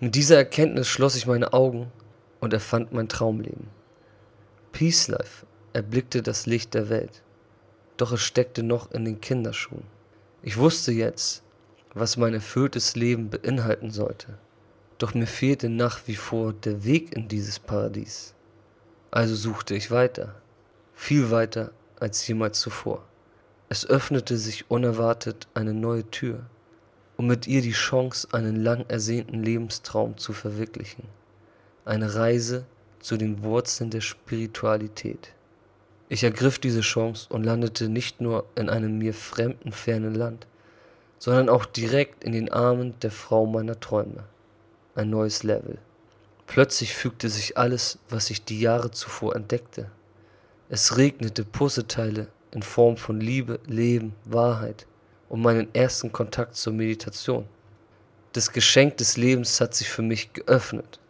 Mit 0.00 0.14
dieser 0.14 0.36
Erkenntnis 0.36 0.88
schloss 0.88 1.16
ich 1.16 1.26
meine 1.26 1.52
Augen 1.52 1.92
und 2.42 2.52
erfand 2.52 2.92
mein 2.92 3.08
Traumleben. 3.08 3.68
Peace 4.72 5.06
Life 5.06 5.46
erblickte 5.72 6.22
das 6.22 6.46
Licht 6.46 6.74
der 6.74 6.88
Welt, 6.90 7.22
doch 7.96 8.10
es 8.10 8.20
steckte 8.20 8.64
noch 8.64 8.90
in 8.90 9.04
den 9.04 9.20
Kinderschuhen. 9.20 9.84
Ich 10.42 10.56
wusste 10.56 10.90
jetzt, 10.90 11.44
was 11.94 12.16
mein 12.16 12.34
erfülltes 12.34 12.96
Leben 12.96 13.30
beinhalten 13.30 13.92
sollte, 13.92 14.38
doch 14.98 15.14
mir 15.14 15.28
fehlte 15.28 15.68
nach 15.68 16.00
wie 16.08 16.16
vor 16.16 16.52
der 16.52 16.84
Weg 16.84 17.14
in 17.14 17.28
dieses 17.28 17.60
Paradies. 17.60 18.34
Also 19.12 19.36
suchte 19.36 19.76
ich 19.76 19.92
weiter, 19.92 20.34
viel 20.94 21.30
weiter 21.30 21.70
als 22.00 22.26
jemals 22.26 22.58
zuvor. 22.58 23.04
Es 23.68 23.86
öffnete 23.86 24.36
sich 24.36 24.68
unerwartet 24.68 25.46
eine 25.54 25.74
neue 25.74 26.10
Tür, 26.10 26.46
um 27.16 27.28
mit 27.28 27.46
ihr 27.46 27.62
die 27.62 27.70
Chance, 27.70 28.26
einen 28.32 28.56
lang 28.56 28.84
ersehnten 28.88 29.44
Lebenstraum 29.44 30.18
zu 30.18 30.32
verwirklichen. 30.32 31.04
Eine 31.84 32.14
Reise 32.14 32.64
zu 33.00 33.16
den 33.16 33.42
Wurzeln 33.42 33.90
der 33.90 34.02
Spiritualität. 34.02 35.32
Ich 36.08 36.22
ergriff 36.22 36.60
diese 36.60 36.82
Chance 36.82 37.26
und 37.28 37.42
landete 37.42 37.88
nicht 37.88 38.20
nur 38.20 38.44
in 38.54 38.68
einem 38.68 38.98
mir 38.98 39.12
fremden, 39.12 39.72
fernen 39.72 40.14
Land, 40.14 40.46
sondern 41.18 41.48
auch 41.48 41.64
direkt 41.64 42.22
in 42.22 42.30
den 42.30 42.52
Armen 42.52 42.94
der 43.00 43.10
Frau 43.10 43.46
meiner 43.46 43.80
Träume. 43.80 44.22
Ein 44.94 45.10
neues 45.10 45.42
Level. 45.42 45.78
Plötzlich 46.46 46.94
fügte 46.94 47.28
sich 47.28 47.58
alles, 47.58 47.98
was 48.08 48.30
ich 48.30 48.44
die 48.44 48.60
Jahre 48.60 48.92
zuvor 48.92 49.34
entdeckte. 49.34 49.90
Es 50.68 50.96
regnete 50.96 51.44
Puzzleteile 51.44 52.28
in 52.52 52.62
Form 52.62 52.96
von 52.96 53.20
Liebe, 53.20 53.58
Leben, 53.66 54.14
Wahrheit 54.24 54.86
und 55.28 55.42
meinen 55.42 55.74
ersten 55.74 56.12
Kontakt 56.12 56.54
zur 56.54 56.74
Meditation. 56.74 57.48
Das 58.34 58.52
Geschenk 58.52 58.98
des 58.98 59.16
Lebens 59.16 59.60
hat 59.60 59.74
sich 59.74 59.88
für 59.88 60.02
mich 60.02 60.32
geöffnet. 60.32 61.00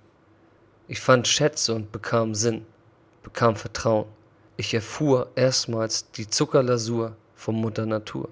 Ich 0.88 1.00
fand 1.00 1.28
Schätze 1.28 1.74
und 1.74 1.92
bekam 1.92 2.34
Sinn, 2.34 2.66
bekam 3.22 3.54
Vertrauen. 3.54 4.06
Ich 4.56 4.74
erfuhr 4.74 5.30
erstmals 5.36 6.10
die 6.10 6.28
Zuckerlasur 6.28 7.16
von 7.36 7.54
Mutter 7.54 7.86
Natur. 7.86 8.28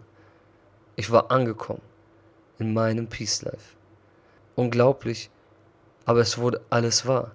Ich 0.97 1.13
war 1.13 1.31
angekommen 1.31 1.83
in 2.59 2.75
meinem 2.75 3.07
Peace 3.07 3.43
Life. 3.43 3.77
Unglaublich, 4.57 5.31
aber 6.05 6.21
es 6.21 6.39
wurde 6.39 6.61
alles 6.71 7.07
wahr. 7.07 7.31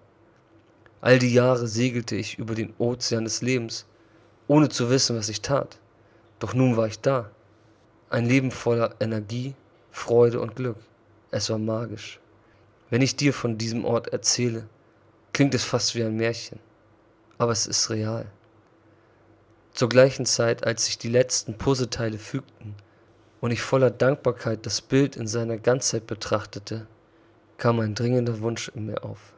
All 0.99 1.17
die 1.17 1.33
Jahre 1.33 1.67
segelte 1.67 2.15
ich 2.15 2.37
über 2.37 2.53
den 2.53 2.73
Ozean 2.77 3.23
des 3.23 3.41
Lebens, 3.41 3.85
ohne 4.47 4.67
zu 4.67 4.89
wissen, 4.89 5.17
was 5.17 5.29
ich 5.29 5.41
tat. 5.41 5.79
Doch 6.39 6.53
nun 6.53 6.75
war 6.75 6.87
ich 6.87 6.99
da. 6.99 7.31
Ein 8.09 8.25
Leben 8.25 8.51
voller 8.51 8.95
Energie, 8.99 9.55
Freude 9.91 10.41
und 10.41 10.55
Glück. 10.55 10.77
Es 11.31 11.49
war 11.49 11.57
magisch. 11.57 12.19
Wenn 12.89 13.01
ich 13.01 13.15
dir 13.15 13.33
von 13.33 13.57
diesem 13.57 13.85
Ort 13.85 14.09
erzähle, 14.09 14.67
klingt 15.35 15.53
es 15.53 15.65
fast 15.65 15.95
wie 15.95 16.03
ein 16.03 16.15
Märchen. 16.15 16.59
Aber 17.37 17.51
es 17.51 17.67
ist 17.67 17.89
real. 17.89 18.25
Zur 19.73 19.89
gleichen 19.89 20.25
Zeit, 20.25 20.65
als 20.65 20.85
sich 20.85 20.97
die 20.97 21.09
letzten 21.09 21.57
Puzzleteile 21.57 22.17
fügten 22.17 22.73
und 23.41 23.51
ich 23.51 23.61
voller 23.61 23.91
Dankbarkeit 23.91 24.65
das 24.65 24.79
Bild 24.79 25.17
in 25.17 25.27
seiner 25.27 25.57
Ganzheit 25.57 26.07
betrachtete, 26.07 26.87
kam 27.57 27.81
ein 27.81 27.95
dringender 27.95 28.39
Wunsch 28.39 28.71
in 28.73 28.85
mir 28.85 29.03
auf. 29.03 29.33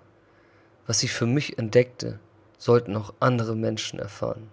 Was 0.85 1.01
ich 1.01 1.11
für 1.11 1.25
mich 1.25 1.57
entdeckte, 1.57 2.19
sollten 2.59 2.95
auch 2.95 3.15
andere 3.19 3.55
Menschen 3.55 3.97
erfahren. 3.97 4.51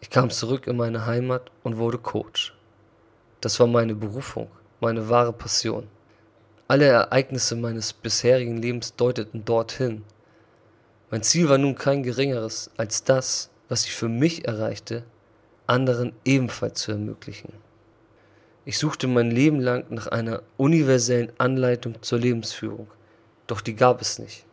Ich 0.00 0.10
kam 0.10 0.30
zurück 0.30 0.68
in 0.68 0.76
meine 0.76 1.06
Heimat 1.06 1.50
und 1.64 1.78
wurde 1.78 1.98
Coach. 1.98 2.54
Das 3.40 3.58
war 3.58 3.66
meine 3.66 3.96
Berufung, 3.96 4.48
meine 4.78 5.08
wahre 5.08 5.32
Passion. 5.32 5.88
Alle 6.68 6.86
Ereignisse 6.86 7.56
meines 7.56 7.92
bisherigen 7.92 8.62
Lebens 8.62 8.94
deuteten 8.94 9.44
dorthin. 9.44 10.04
Mein 11.12 11.22
Ziel 11.22 11.50
war 11.50 11.58
nun 11.58 11.74
kein 11.74 12.02
geringeres 12.02 12.70
als 12.78 13.04
das, 13.04 13.50
was 13.68 13.84
ich 13.84 13.92
für 13.92 14.08
mich 14.08 14.48
erreichte, 14.48 15.04
anderen 15.66 16.14
ebenfalls 16.24 16.80
zu 16.80 16.92
ermöglichen. 16.92 17.52
Ich 18.64 18.78
suchte 18.78 19.08
mein 19.08 19.30
Leben 19.30 19.60
lang 19.60 19.84
nach 19.90 20.06
einer 20.06 20.42
universellen 20.56 21.30
Anleitung 21.36 22.00
zur 22.00 22.18
Lebensführung, 22.18 22.88
doch 23.46 23.60
die 23.60 23.74
gab 23.74 24.00
es 24.00 24.18
nicht. 24.18 24.46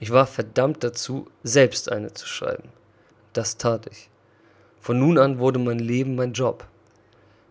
Ich 0.00 0.10
war 0.10 0.26
verdammt 0.26 0.82
dazu, 0.82 1.30
selbst 1.44 1.92
eine 1.92 2.12
zu 2.12 2.26
schreiben. 2.26 2.70
Das 3.32 3.56
tat 3.56 3.86
ich. 3.88 4.10
Von 4.80 4.98
nun 4.98 5.16
an 5.16 5.38
wurde 5.38 5.60
mein 5.60 5.78
Leben 5.78 6.16
mein 6.16 6.32
Job. 6.32 6.66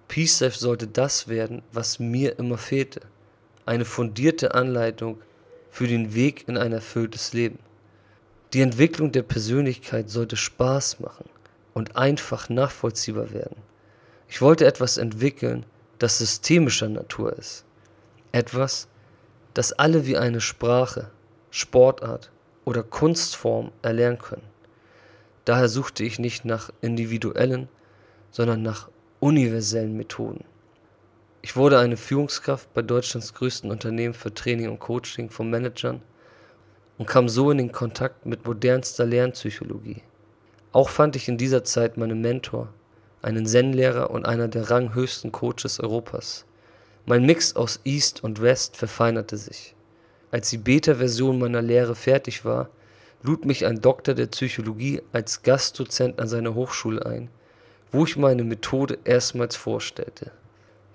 Peace 0.09 0.41
Life 0.41 0.59
sollte 0.59 0.87
das 0.87 1.29
werden, 1.29 1.61
was 1.71 1.97
mir 1.97 2.37
immer 2.39 2.57
fehlte. 2.57 2.99
Eine 3.65 3.85
fundierte 3.85 4.53
Anleitung 4.53 5.21
für 5.71 5.87
den 5.87 6.13
Weg 6.13 6.45
in 6.49 6.57
ein 6.57 6.73
erfülltes 6.73 7.31
Leben. 7.31 7.59
Die 8.53 8.61
Entwicklung 8.61 9.11
der 9.11 9.23
Persönlichkeit 9.23 10.11
sollte 10.11 10.37
Spaß 10.37 10.99
machen 10.99 11.25
und 11.73 11.97
einfach 11.97 12.49
nachvollziehbar 12.49 13.33
werden. 13.33 13.57
Ich 14.27 14.43
wollte 14.43 14.67
etwas 14.67 14.97
entwickeln, 14.97 15.65
das 15.97 16.19
systemischer 16.19 16.87
Natur 16.87 17.33
ist. 17.33 17.65
Etwas, 18.31 18.87
das 19.55 19.73
alle 19.73 20.05
wie 20.05 20.17
eine 20.17 20.39
Sprache, 20.39 21.09
Sportart 21.49 22.31
oder 22.63 22.83
Kunstform 22.83 23.71
erlernen 23.81 24.19
können. 24.19 24.47
Daher 25.45 25.67
suchte 25.67 26.03
ich 26.03 26.19
nicht 26.19 26.45
nach 26.45 26.69
individuellen, 26.81 27.69
sondern 28.29 28.61
nach 28.61 28.87
universellen 29.19 29.97
Methoden. 29.97 30.43
Ich 31.41 31.55
wurde 31.55 31.79
eine 31.79 31.97
Führungskraft 31.97 32.71
bei 32.75 32.83
Deutschlands 32.83 33.33
größten 33.33 33.71
Unternehmen 33.71 34.13
für 34.13 34.31
Training 34.31 34.69
und 34.69 34.79
Coaching 34.79 35.31
von 35.31 35.49
Managern 35.49 36.01
und 37.03 37.09
kam 37.09 37.27
so 37.27 37.51
in 37.51 37.57
den 37.57 37.73
Kontakt 37.73 38.25
mit 38.25 38.47
modernster 38.47 39.05
Lernpsychologie. 39.05 40.03
Auch 40.71 40.87
fand 40.87 41.17
ich 41.17 41.27
in 41.27 41.37
dieser 41.37 41.65
Zeit 41.65 41.97
meinen 41.97 42.21
Mentor, 42.21 42.69
einen 43.21 43.45
Zen-Lehrer 43.45 44.09
und 44.09 44.25
einer 44.25 44.47
der 44.47 44.71
ranghöchsten 44.71 45.33
Coaches 45.33 45.81
Europas. 45.81 46.45
Mein 47.05 47.25
Mix 47.25 47.57
aus 47.57 47.81
East 47.83 48.23
und 48.23 48.41
West 48.41 48.77
verfeinerte 48.77 49.35
sich. 49.35 49.75
Als 50.31 50.49
die 50.49 50.57
Beta-Version 50.57 51.39
meiner 51.39 51.61
Lehre 51.61 51.93
fertig 51.93 52.45
war, 52.45 52.69
lud 53.21 53.43
mich 53.43 53.65
ein 53.65 53.81
Doktor 53.81 54.13
der 54.13 54.27
Psychologie 54.27 55.01
als 55.11 55.43
Gastdozent 55.43 56.21
an 56.21 56.29
seine 56.29 56.55
Hochschule 56.55 57.05
ein, 57.05 57.27
wo 57.91 58.05
ich 58.05 58.15
meine 58.15 58.45
Methode 58.45 58.97
erstmals 59.03 59.57
vorstellte. 59.57 60.31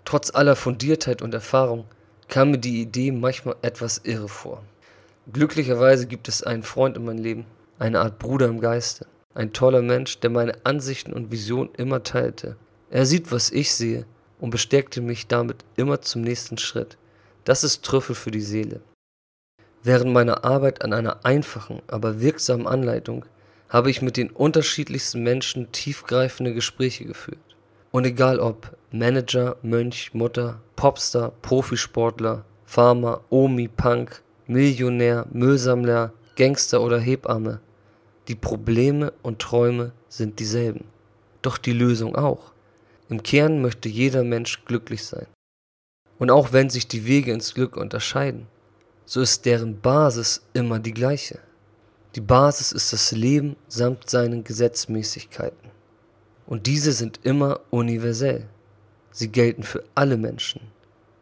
Trotz 0.07 0.35
aller 0.35 0.57
Fundiertheit 0.57 1.21
und 1.21 1.35
Erfahrung 1.35 1.85
kam 2.29 2.53
mir 2.53 2.59
die 2.59 2.81
Idee 2.81 3.13
manchmal 3.13 3.57
etwas 3.61 3.99
irre 4.05 4.29
vor. 4.29 4.63
Glücklicherweise 5.31 6.07
gibt 6.07 6.27
es 6.29 6.43
einen 6.43 6.63
Freund 6.63 6.97
in 6.97 7.05
meinem 7.05 7.23
Leben, 7.23 7.45
eine 7.79 8.01
Art 8.01 8.19
Bruder 8.19 8.47
im 8.47 8.61
Geiste, 8.61 9.07
ein 9.35 9.53
toller 9.53 9.83
Mensch, 9.83 10.21
der 10.21 10.31
meine 10.31 10.55
Ansichten 10.65 11.13
und 11.13 11.31
Visionen 11.31 11.69
immer 11.77 12.03
teilte. 12.03 12.57
Er 12.91 13.05
sieht, 13.05 13.31
was 13.31 13.51
ich 13.51 13.75
sehe 13.75 14.07
und 14.41 14.51
bestärkte 14.51 15.03
mich 15.03 15.27
damit 15.27 15.67
immer 15.77 16.01
zum 16.01 16.23
nächsten 16.23 16.57
Schritt. 16.57 16.97
Das 17.45 17.63
ist 17.63 17.85
Trüffel 17.85 18.15
für 18.15 18.31
die 18.31 18.41
Seele. 18.41 18.81
Während 19.83 20.13
meiner 20.13 20.45
Arbeit 20.45 20.83
an 20.83 20.95
einer 20.95 21.27
einfachen, 21.27 21.83
aber 21.89 22.21
wirksamen 22.21 22.67
Anleitung 22.67 23.27
habe 23.69 23.91
ich 23.91 24.01
mit 24.01 24.17
den 24.17 24.31
unterschiedlichsten 24.31 25.23
Menschen 25.23 25.71
tiefgreifende 25.73 26.55
Gespräche 26.55 27.05
geführt. 27.05 27.39
Und 27.91 28.07
egal 28.07 28.41
ob 28.41 28.77
Manager, 28.93 29.57
Mönch, 29.61 30.15
Mutter, 30.15 30.63
Popstar, 30.75 31.33
Profisportler, 31.43 32.45
Farmer, 32.65 33.21
Omi, 33.29 33.69
Punk, 33.69 34.23
Millionär, 34.51 35.27
Müllsammler, 35.31 36.15
Gangster 36.35 36.81
oder 36.81 36.99
Hebamme, 36.99 37.61
die 38.29 38.35
Probleme 38.35 39.13
und 39.23 39.41
Träume 39.41 39.93
sind 40.09 40.39
dieselben. 40.39 40.87
Doch 41.43 41.59
die 41.59 41.75
Lösung 41.75 42.17
auch. 42.17 42.53
Im 43.11 43.23
Kern 43.23 43.61
möchte 43.61 43.91
jeder 43.91 44.25
Mensch 44.25 44.65
glücklich 44.65 45.05
sein. 45.05 45.27
Und 46.19 46.31
auch 46.31 46.55
wenn 46.55 46.71
sich 46.71 46.89
die 46.89 47.05
Wege 47.05 47.31
ins 47.31 47.53
Glück 47.53 47.77
unterscheiden, 47.77 48.47
so 49.05 49.21
ist 49.21 49.45
deren 49.45 49.83
Basis 49.83 50.41
immer 50.55 50.79
die 50.79 50.95
gleiche. 50.95 51.41
Die 52.15 52.23
Basis 52.23 52.73
ist 52.73 52.95
das 52.95 53.13
Leben 53.13 53.55
samt 53.69 54.09
seinen 54.09 54.45
Gesetzmäßigkeiten. 54.45 55.71
Und 56.47 56.67
diese 56.67 56.93
sind 56.93 57.21
immer 57.23 57.61
universell. 57.69 58.49
Sie 59.11 59.29
gelten 59.29 59.63
für 59.63 59.85
alle 59.95 60.17
Menschen. 60.17 60.63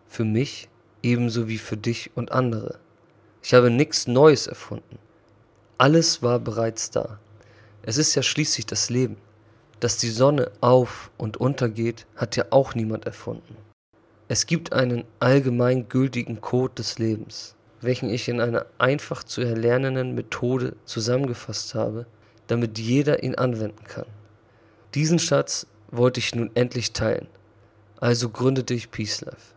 Für 0.06 0.24
mich 0.24 0.68
ebenso 1.02 1.48
wie 1.48 1.58
für 1.58 1.76
dich 1.76 2.12
und 2.14 2.30
andere. 2.30 2.78
Ich 3.46 3.54
habe 3.54 3.70
nichts 3.70 4.08
Neues 4.08 4.48
erfunden. 4.48 4.98
Alles 5.78 6.20
war 6.20 6.40
bereits 6.40 6.90
da. 6.90 7.20
Es 7.82 7.96
ist 7.96 8.16
ja 8.16 8.24
schließlich 8.24 8.66
das 8.66 8.90
Leben. 8.90 9.18
Dass 9.78 9.98
die 9.98 10.10
Sonne 10.10 10.50
auf 10.60 11.12
und 11.16 11.36
untergeht, 11.36 12.06
hat 12.16 12.34
ja 12.34 12.46
auch 12.50 12.74
niemand 12.74 13.06
erfunden. 13.06 13.56
Es 14.26 14.46
gibt 14.46 14.72
einen 14.72 15.04
allgemein 15.20 15.88
gültigen 15.88 16.40
Code 16.40 16.74
des 16.74 16.98
Lebens, 16.98 17.54
welchen 17.80 18.10
ich 18.10 18.28
in 18.28 18.40
einer 18.40 18.66
einfach 18.78 19.22
zu 19.22 19.42
erlernenden 19.42 20.16
Methode 20.16 20.74
zusammengefasst 20.84 21.76
habe, 21.76 22.06
damit 22.48 22.80
jeder 22.80 23.22
ihn 23.22 23.36
anwenden 23.36 23.84
kann. 23.84 24.06
Diesen 24.94 25.20
Schatz 25.20 25.68
wollte 25.92 26.18
ich 26.18 26.34
nun 26.34 26.50
endlich 26.54 26.94
teilen, 26.94 27.28
also 28.00 28.28
gründete 28.28 28.74
ich 28.74 28.90
Peace 28.90 29.20
Life. 29.20 29.54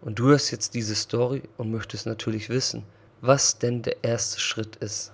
Und 0.00 0.20
du 0.20 0.28
hörst 0.28 0.52
jetzt 0.52 0.74
diese 0.74 0.94
Story 0.94 1.42
und 1.56 1.72
möchtest 1.72 2.06
natürlich 2.06 2.48
wissen, 2.48 2.84
was 3.24 3.56
denn 3.56 3.82
der 3.82 4.02
erste 4.02 4.40
Schritt 4.40 4.74
ist. 4.76 5.12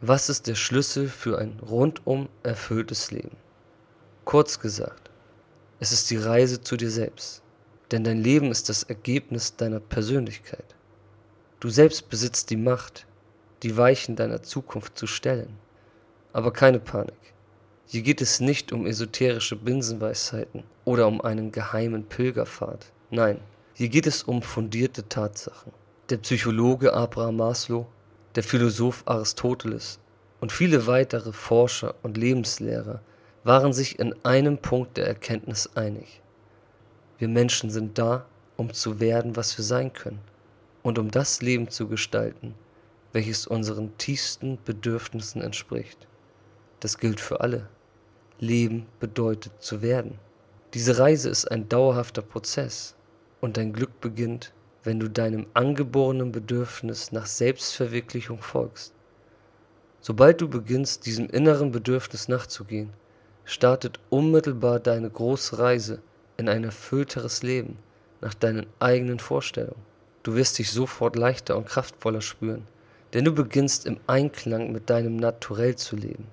Was 0.00 0.28
ist 0.28 0.48
der 0.48 0.56
Schlüssel 0.56 1.08
für 1.08 1.38
ein 1.38 1.60
rundum 1.60 2.28
erfülltes 2.42 3.12
Leben? 3.12 3.36
Kurz 4.24 4.58
gesagt, 4.58 5.08
es 5.78 5.92
ist 5.92 6.10
die 6.10 6.16
Reise 6.16 6.60
zu 6.60 6.76
dir 6.76 6.90
selbst, 6.90 7.42
denn 7.92 8.02
dein 8.02 8.20
Leben 8.20 8.50
ist 8.50 8.68
das 8.68 8.82
Ergebnis 8.82 9.54
deiner 9.54 9.78
Persönlichkeit. 9.78 10.74
Du 11.60 11.70
selbst 11.70 12.08
besitzt 12.08 12.50
die 12.50 12.56
Macht, 12.56 13.06
die 13.62 13.76
Weichen 13.76 14.16
deiner 14.16 14.42
Zukunft 14.42 14.98
zu 14.98 15.06
stellen. 15.06 15.56
Aber 16.32 16.52
keine 16.52 16.80
Panik. 16.80 17.14
Hier 17.86 18.02
geht 18.02 18.20
es 18.20 18.40
nicht 18.40 18.72
um 18.72 18.84
esoterische 18.84 19.54
Binsenweisheiten 19.54 20.64
oder 20.84 21.06
um 21.06 21.20
einen 21.20 21.52
geheimen 21.52 22.04
Pilgerpfad. 22.04 22.86
Nein, 23.10 23.38
hier 23.74 23.90
geht 23.90 24.08
es 24.08 24.24
um 24.24 24.42
fundierte 24.42 25.08
Tatsachen. 25.08 25.72
Der 26.10 26.18
Psychologe 26.18 26.92
Abraham 26.92 27.36
Maslow, 27.36 27.86
der 28.34 28.42
Philosoph 28.42 29.04
Aristoteles 29.06 29.98
und 30.38 30.52
viele 30.52 30.86
weitere 30.86 31.32
Forscher 31.32 31.94
und 32.02 32.18
Lebenslehrer 32.18 33.00
waren 33.42 33.72
sich 33.72 33.98
in 33.98 34.14
einem 34.22 34.58
Punkt 34.58 34.98
der 34.98 35.06
Erkenntnis 35.06 35.70
einig. 35.76 36.20
Wir 37.16 37.28
Menschen 37.28 37.70
sind 37.70 37.96
da, 37.96 38.26
um 38.58 38.74
zu 38.74 39.00
werden, 39.00 39.34
was 39.34 39.56
wir 39.56 39.64
sein 39.64 39.94
können 39.94 40.20
und 40.82 40.98
um 40.98 41.10
das 41.10 41.40
Leben 41.40 41.70
zu 41.70 41.88
gestalten, 41.88 42.54
welches 43.14 43.46
unseren 43.46 43.96
tiefsten 43.96 44.58
Bedürfnissen 44.62 45.40
entspricht. 45.40 46.06
Das 46.80 46.98
gilt 46.98 47.18
für 47.18 47.40
alle. 47.40 47.70
Leben 48.38 48.84
bedeutet 49.00 49.54
zu 49.62 49.80
werden. 49.80 50.18
Diese 50.74 50.98
Reise 50.98 51.30
ist 51.30 51.50
ein 51.50 51.70
dauerhafter 51.70 52.20
Prozess 52.20 52.94
und 53.40 53.56
dein 53.56 53.72
Glück 53.72 54.02
beginnt, 54.02 54.52
wenn 54.84 55.00
du 55.00 55.08
deinem 55.08 55.46
angeborenen 55.54 56.30
Bedürfnis 56.30 57.10
nach 57.10 57.26
Selbstverwirklichung 57.26 58.40
folgst. 58.40 58.92
Sobald 60.00 60.42
du 60.42 60.48
beginnst, 60.48 61.06
diesem 61.06 61.28
inneren 61.30 61.72
Bedürfnis 61.72 62.28
nachzugehen, 62.28 62.90
startet 63.44 63.98
unmittelbar 64.10 64.78
deine 64.78 65.08
große 65.08 65.58
Reise 65.58 66.02
in 66.36 66.48
ein 66.48 66.64
erfüllteres 66.64 67.42
Leben 67.42 67.78
nach 68.20 68.34
deinen 68.34 68.66
eigenen 68.80 69.18
Vorstellungen. 69.18 69.82
Du 70.22 70.34
wirst 70.34 70.58
dich 70.58 70.70
sofort 70.70 71.16
leichter 71.16 71.56
und 71.56 71.66
kraftvoller 71.66 72.20
spüren, 72.20 72.66
denn 73.14 73.24
du 73.24 73.32
beginnst 73.32 73.86
im 73.86 73.98
Einklang 74.06 74.72
mit 74.72 74.90
deinem 74.90 75.16
Naturell 75.16 75.76
zu 75.76 75.96
leben. 75.96 76.26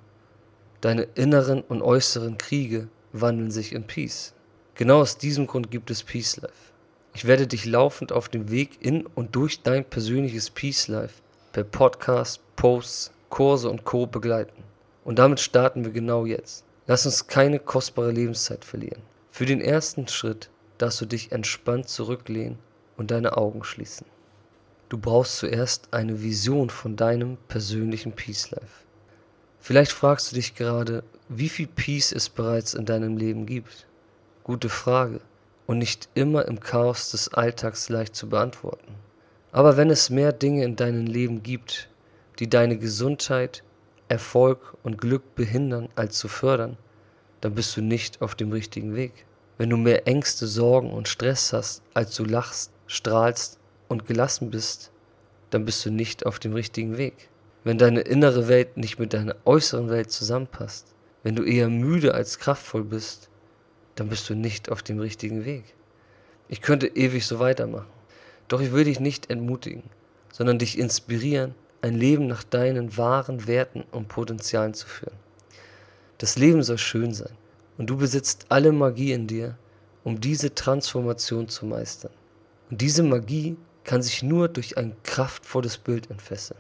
Deine 0.82 1.04
inneren 1.16 1.62
und 1.62 1.82
äußeren 1.82 2.38
Kriege 2.38 2.88
wandeln 3.14 3.52
sich 3.52 3.74
in 3.74 3.86
Peace. 3.86 4.34
Genau 4.76 5.02
aus 5.02 5.18
diesem 5.18 5.48
Grund 5.48 5.70
gibt 5.70 5.92
es 5.92 6.04
Peace 6.04 6.38
Life. 6.38 6.71
Ich 7.13 7.26
werde 7.26 7.45
dich 7.45 7.65
laufend 7.65 8.13
auf 8.13 8.30
dem 8.30 8.50
Weg 8.50 8.78
in 8.82 9.06
und 9.06 9.36
durch 9.36 9.62
dein 9.62 9.84
persönliches 9.84 10.50
Peace 10.50 10.88
Life 10.88 11.15
per 11.52 11.65
Podcast, 11.65 12.39
Posts, 12.56 13.12
Kurse 13.30 13.69
und 13.69 13.84
Co. 13.84 14.06
begleiten. 14.06 14.63
Und 15.04 15.19
damit 15.19 15.41
starten 15.41 15.84
wir 15.84 15.91
genau 15.91 16.26
jetzt. 16.26 16.63
Lass 16.88 17.06
uns 17.06 17.28
keine 17.28 17.60
kostbare 17.60 18.12
Lebenszeit 18.12 18.63
verlieren. 18.63 19.02
Für 19.30 19.45
den 19.45 19.60
ersten 19.60 20.08
Schritt 20.08 20.50
darfst 20.78 21.02
du 21.02 21.06
dich 21.06 21.32
entspannt 21.32 21.89
zurücklehnen 21.89 22.60
und 22.95 23.12
deine 23.12 23.38
Augen 23.38 23.63
schließen. 23.63 24.06
Du 24.88 24.97
brauchst 24.97 25.38
zuerst 25.38 25.93
eine 25.93 26.21
Vision 26.21 26.69
von 26.69 26.95
deinem 26.95 27.38
persönlichen 27.50 28.13
Peace 28.13 28.52
Life. 28.52 28.86
Vielleicht 29.60 29.91
fragst 29.91 30.32
du 30.32 30.36
dich 30.36 30.56
gerade, 30.56 31.04
wie 31.30 31.50
viel 31.50 31.67
Peace 31.67 32.13
es 32.13 32.30
bereits 32.30 32.74
in 32.74 32.86
deinem 32.86 33.17
Leben 33.17 33.45
gibt. 33.45 33.86
Gute 34.43 34.69
Frage 34.69 35.21
und 35.67 35.78
nicht 35.78 36.10
immer 36.13 36.45
im 36.47 36.60
Chaos 36.60 37.12
des 37.12 37.34
Alltags 37.34 37.89
leicht 37.89 38.15
zu 38.15 38.30
beantworten. 38.30 38.95
Aber 39.52 39.78
wenn 39.78 39.89
es 39.89 40.10
mehr 40.10 40.32
Dinge 40.32 40.63
in 40.63 40.76
deinem 40.76 41.06
Leben 41.06 41.43
gibt, 41.43 41.89
die 42.39 42.50
deine 42.50 42.78
Gesundheit, 42.78 43.63
Erfolg 44.08 44.76
und 44.84 44.97
Glück 44.97 45.36
behindern 45.36 45.89
als 45.95 46.17
zu 46.17 46.28
fördern, 46.28 46.78
dann 47.41 47.56
bist 47.56 47.76
du 47.76 47.82
nicht 47.82 48.21
auf 48.21 48.36
dem 48.36 48.52
richtigen 48.52 48.95
Weg. 48.95 49.26
Wenn 49.58 49.69
du 49.69 49.78
mehr 49.78 50.08
Ängste, 50.08 50.47
Sorgen 50.47 50.91
und 50.91 51.08
Stress 51.08 51.54
hast, 51.54 51.84
als 51.93 52.15
du 52.15 52.26
lachst, 52.26 52.71
strahlst 52.88 53.60
und 53.88 54.06
gelassen 54.06 54.52
bist, 54.52 54.91
dann 55.50 55.65
bist 55.65 55.86
du 55.86 55.91
nicht 55.91 56.26
auf 56.26 56.39
dem 56.39 56.54
richtigen 56.54 56.97
Weg. 56.97 57.30
Wenn 57.63 57.78
deine 57.78 58.02
innere 58.02 58.47
Welt 58.47 58.78
nicht 58.78 59.00
mit 59.00 59.13
deiner 59.13 59.36
äußeren 59.45 59.89
Welt 59.89 60.12
zusammenpasst, 60.12 60.95
wenn 61.24 61.36
du 61.36 61.43
eher 61.43 61.69
müde 61.69 62.13
als 62.13 62.39
kraftvoll 62.39 62.84
bist, 62.84 63.30
dann 63.95 64.10
bist 64.10 64.30
du 64.30 64.36
nicht 64.36 64.69
auf 64.69 64.84
dem 64.84 64.99
richtigen 64.99 65.45
Weg. 65.45 65.63
Ich 66.47 66.62
könnte 66.62 66.88
ewig 66.88 67.25
so 67.25 67.39
weitermachen. 67.39 67.88
Doch 68.47 68.62
ich 68.62 68.71
will 68.71 68.84
dich 68.84 68.99
nicht 68.99 69.30
entmutigen, 69.30 69.84
sondern 70.34 70.60
dich 70.60 70.77
inspirieren, 70.77 71.56
ein 71.82 71.95
Leben 71.95 72.27
nach 72.27 72.43
deinen 72.43 72.97
wahren 72.97 73.47
Werten 73.47 73.84
und 73.91 74.08
Potenzialen 74.08 74.73
zu 74.73 74.88
führen. 74.88 75.15
Das 76.17 76.38
Leben 76.38 76.62
soll 76.62 76.77
schön 76.77 77.13
sein 77.13 77.36
und 77.77 77.89
du 77.89 77.97
besitzt 77.97 78.45
alle 78.49 78.71
Magie 78.71 79.13
in 79.13 79.27
dir, 79.27 79.58
um 80.04 80.19
diese 80.19 80.54
Transformation 80.54 81.47
zu 81.47 81.65
meistern. 81.65 82.12
Und 82.69 82.82
diese 82.82 83.04
Magie 83.04 83.58
kann 83.84 84.01
sich 84.01 84.21
nur 84.21 84.47
durch 84.47 84.77
ein 84.77 84.95
kraftvolles 85.04 85.77
Bild 85.77 86.12
entfesseln. 86.12 86.60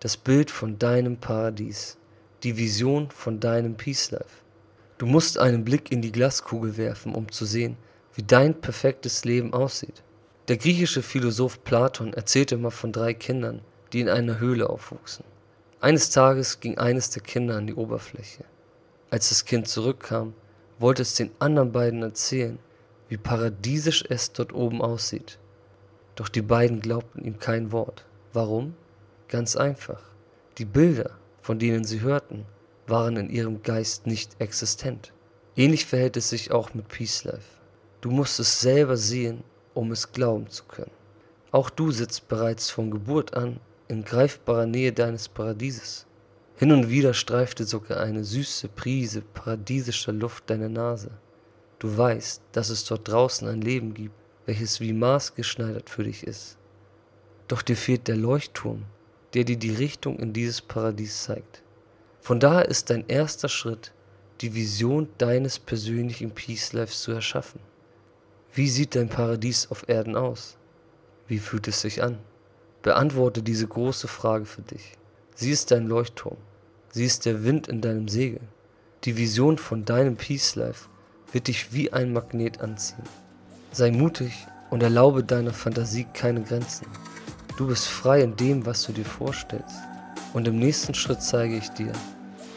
Das 0.00 0.16
Bild 0.16 0.50
von 0.50 0.78
deinem 0.78 1.16
Paradies, 1.16 1.96
die 2.42 2.56
Vision 2.56 3.10
von 3.10 3.40
deinem 3.40 3.76
Peace 3.76 4.10
Life. 4.10 4.42
Du 5.00 5.06
musst 5.06 5.38
einen 5.38 5.64
Blick 5.64 5.90
in 5.90 6.02
die 6.02 6.12
Glaskugel 6.12 6.76
werfen, 6.76 7.14
um 7.14 7.32
zu 7.32 7.46
sehen, 7.46 7.78
wie 8.12 8.22
dein 8.22 8.60
perfektes 8.60 9.24
Leben 9.24 9.54
aussieht. 9.54 10.02
Der 10.48 10.58
griechische 10.58 11.00
Philosoph 11.00 11.64
Platon 11.64 12.12
erzählte 12.12 12.58
mal 12.58 12.70
von 12.70 12.92
drei 12.92 13.14
Kindern, 13.14 13.62
die 13.94 14.00
in 14.00 14.10
einer 14.10 14.40
Höhle 14.40 14.68
aufwuchsen. 14.68 15.24
Eines 15.80 16.10
Tages 16.10 16.60
ging 16.60 16.76
eines 16.76 17.08
der 17.08 17.22
Kinder 17.22 17.56
an 17.56 17.66
die 17.66 17.76
Oberfläche. 17.76 18.44
Als 19.08 19.30
das 19.30 19.46
Kind 19.46 19.68
zurückkam, 19.68 20.34
wollte 20.78 21.00
es 21.00 21.14
den 21.14 21.30
anderen 21.38 21.72
beiden 21.72 22.02
erzählen, 22.02 22.58
wie 23.08 23.16
paradiesisch 23.16 24.04
es 24.06 24.34
dort 24.34 24.52
oben 24.52 24.82
aussieht. 24.82 25.38
Doch 26.14 26.28
die 26.28 26.42
beiden 26.42 26.80
glaubten 26.80 27.24
ihm 27.24 27.38
kein 27.38 27.72
Wort. 27.72 28.04
Warum? 28.34 28.74
Ganz 29.28 29.56
einfach. 29.56 30.02
Die 30.58 30.66
Bilder, 30.66 31.12
von 31.40 31.58
denen 31.58 31.84
sie 31.84 32.02
hörten, 32.02 32.44
waren 32.90 33.16
in 33.16 33.30
ihrem 33.30 33.62
Geist 33.62 34.06
nicht 34.06 34.40
existent. 34.40 35.12
Ähnlich 35.56 35.86
verhält 35.86 36.16
es 36.16 36.30
sich 36.30 36.50
auch 36.50 36.74
mit 36.74 36.88
Peace 36.88 37.24
Life. 37.24 37.60
Du 38.00 38.10
musst 38.10 38.40
es 38.40 38.60
selber 38.60 38.96
sehen, 38.96 39.44
um 39.74 39.92
es 39.92 40.12
glauben 40.12 40.48
zu 40.48 40.64
können. 40.64 40.90
Auch 41.52 41.70
du 41.70 41.90
sitzt 41.90 42.28
bereits 42.28 42.70
von 42.70 42.90
Geburt 42.90 43.34
an 43.34 43.60
in 43.88 44.04
greifbarer 44.04 44.66
Nähe 44.66 44.92
deines 44.92 45.28
Paradieses. 45.28 46.06
Hin 46.56 46.72
und 46.72 46.90
wieder 46.90 47.14
streifte 47.14 47.64
sogar 47.64 48.00
eine 48.00 48.22
süße 48.22 48.68
Prise 48.68 49.22
paradiesischer 49.22 50.12
Luft 50.12 50.48
deine 50.48 50.68
Nase. 50.68 51.10
Du 51.78 51.96
weißt, 51.96 52.42
dass 52.52 52.68
es 52.68 52.84
dort 52.84 53.08
draußen 53.08 53.48
ein 53.48 53.62
Leben 53.62 53.94
gibt, 53.94 54.14
welches 54.46 54.80
wie 54.80 54.92
maßgeschneidert 54.92 55.88
für 55.88 56.04
dich 56.04 56.24
ist. 56.24 56.58
Doch 57.48 57.62
dir 57.62 57.76
fehlt 57.76 58.06
der 58.08 58.16
Leuchtturm, 58.16 58.84
der 59.34 59.44
dir 59.44 59.56
die 59.56 59.74
Richtung 59.74 60.18
in 60.18 60.32
dieses 60.32 60.60
Paradies 60.60 61.24
zeigt. 61.24 61.62
Von 62.20 62.40
daher 62.40 62.68
ist 62.68 62.90
dein 62.90 63.06
erster 63.08 63.48
Schritt, 63.48 63.92
die 64.40 64.54
Vision 64.54 65.08
deines 65.18 65.58
persönlichen 65.58 66.30
Peace 66.32 66.72
Lives 66.72 67.02
zu 67.02 67.12
erschaffen. 67.12 67.60
Wie 68.52 68.68
sieht 68.68 68.94
dein 68.94 69.08
Paradies 69.08 69.70
auf 69.70 69.88
Erden 69.88 70.16
aus? 70.16 70.56
Wie 71.28 71.38
fühlt 71.38 71.68
es 71.68 71.80
sich 71.80 72.02
an? 72.02 72.18
Beantworte 72.82 73.42
diese 73.42 73.66
große 73.66 74.08
Frage 74.08 74.44
für 74.44 74.62
dich. 74.62 74.94
Sie 75.34 75.50
ist 75.50 75.70
dein 75.70 75.86
Leuchtturm. 75.86 76.36
Sie 76.90 77.04
ist 77.04 77.26
der 77.26 77.44
Wind 77.44 77.68
in 77.68 77.80
deinem 77.80 78.08
Segel. 78.08 78.40
Die 79.04 79.16
Vision 79.16 79.58
von 79.58 79.84
deinem 79.84 80.16
Peace 80.16 80.56
Life 80.56 80.88
wird 81.32 81.48
dich 81.48 81.72
wie 81.72 81.92
ein 81.92 82.12
Magnet 82.12 82.60
anziehen. 82.60 83.04
Sei 83.72 83.90
mutig 83.90 84.32
und 84.70 84.82
erlaube 84.82 85.22
deiner 85.22 85.52
Fantasie 85.52 86.06
keine 86.12 86.42
Grenzen. 86.42 86.86
Du 87.56 87.68
bist 87.68 87.86
frei 87.86 88.22
in 88.22 88.36
dem, 88.36 88.66
was 88.66 88.84
du 88.84 88.92
dir 88.92 89.04
vorstellst. 89.04 89.76
Und 90.32 90.46
im 90.46 90.58
nächsten 90.58 90.94
Schritt 90.94 91.22
zeige 91.22 91.56
ich 91.56 91.70
dir, 91.70 91.92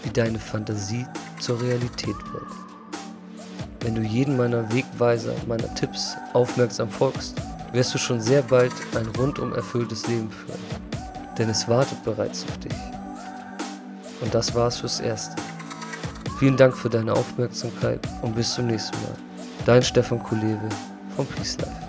wie 0.03 0.09
deine 0.09 0.39
Fantasie 0.39 1.05
zur 1.39 1.61
Realität 1.61 2.15
wird. 2.31 2.51
Wenn 3.81 3.95
du 3.95 4.01
jeden 4.01 4.37
meiner 4.37 4.71
Wegweiser, 4.73 5.33
meiner 5.47 5.73
Tipps 5.75 6.15
aufmerksam 6.33 6.89
folgst, 6.89 7.35
wirst 7.73 7.93
du 7.93 7.97
schon 7.97 8.21
sehr 8.21 8.41
bald 8.43 8.71
ein 8.95 9.07
rundum 9.17 9.53
erfülltes 9.53 10.07
Leben 10.07 10.31
führen. 10.31 10.59
Denn 11.37 11.49
es 11.49 11.67
wartet 11.67 12.03
bereits 12.03 12.45
auf 12.45 12.57
dich. 12.59 12.77
Und 14.21 14.33
das 14.33 14.53
war's 14.55 14.77
fürs 14.77 14.99
Erste. 14.99 15.35
Vielen 16.39 16.55
Dank 16.55 16.75
für 16.77 16.89
deine 16.89 17.13
Aufmerksamkeit 17.13 17.99
und 18.21 18.35
bis 18.35 18.53
zum 18.53 18.67
nächsten 18.67 18.95
Mal. 19.01 19.15
Dein 19.65 19.83
Stefan 19.83 20.21
Kulewe 20.21 20.69
vom 21.15 21.25
Peace 21.25 21.57
Life. 21.57 21.82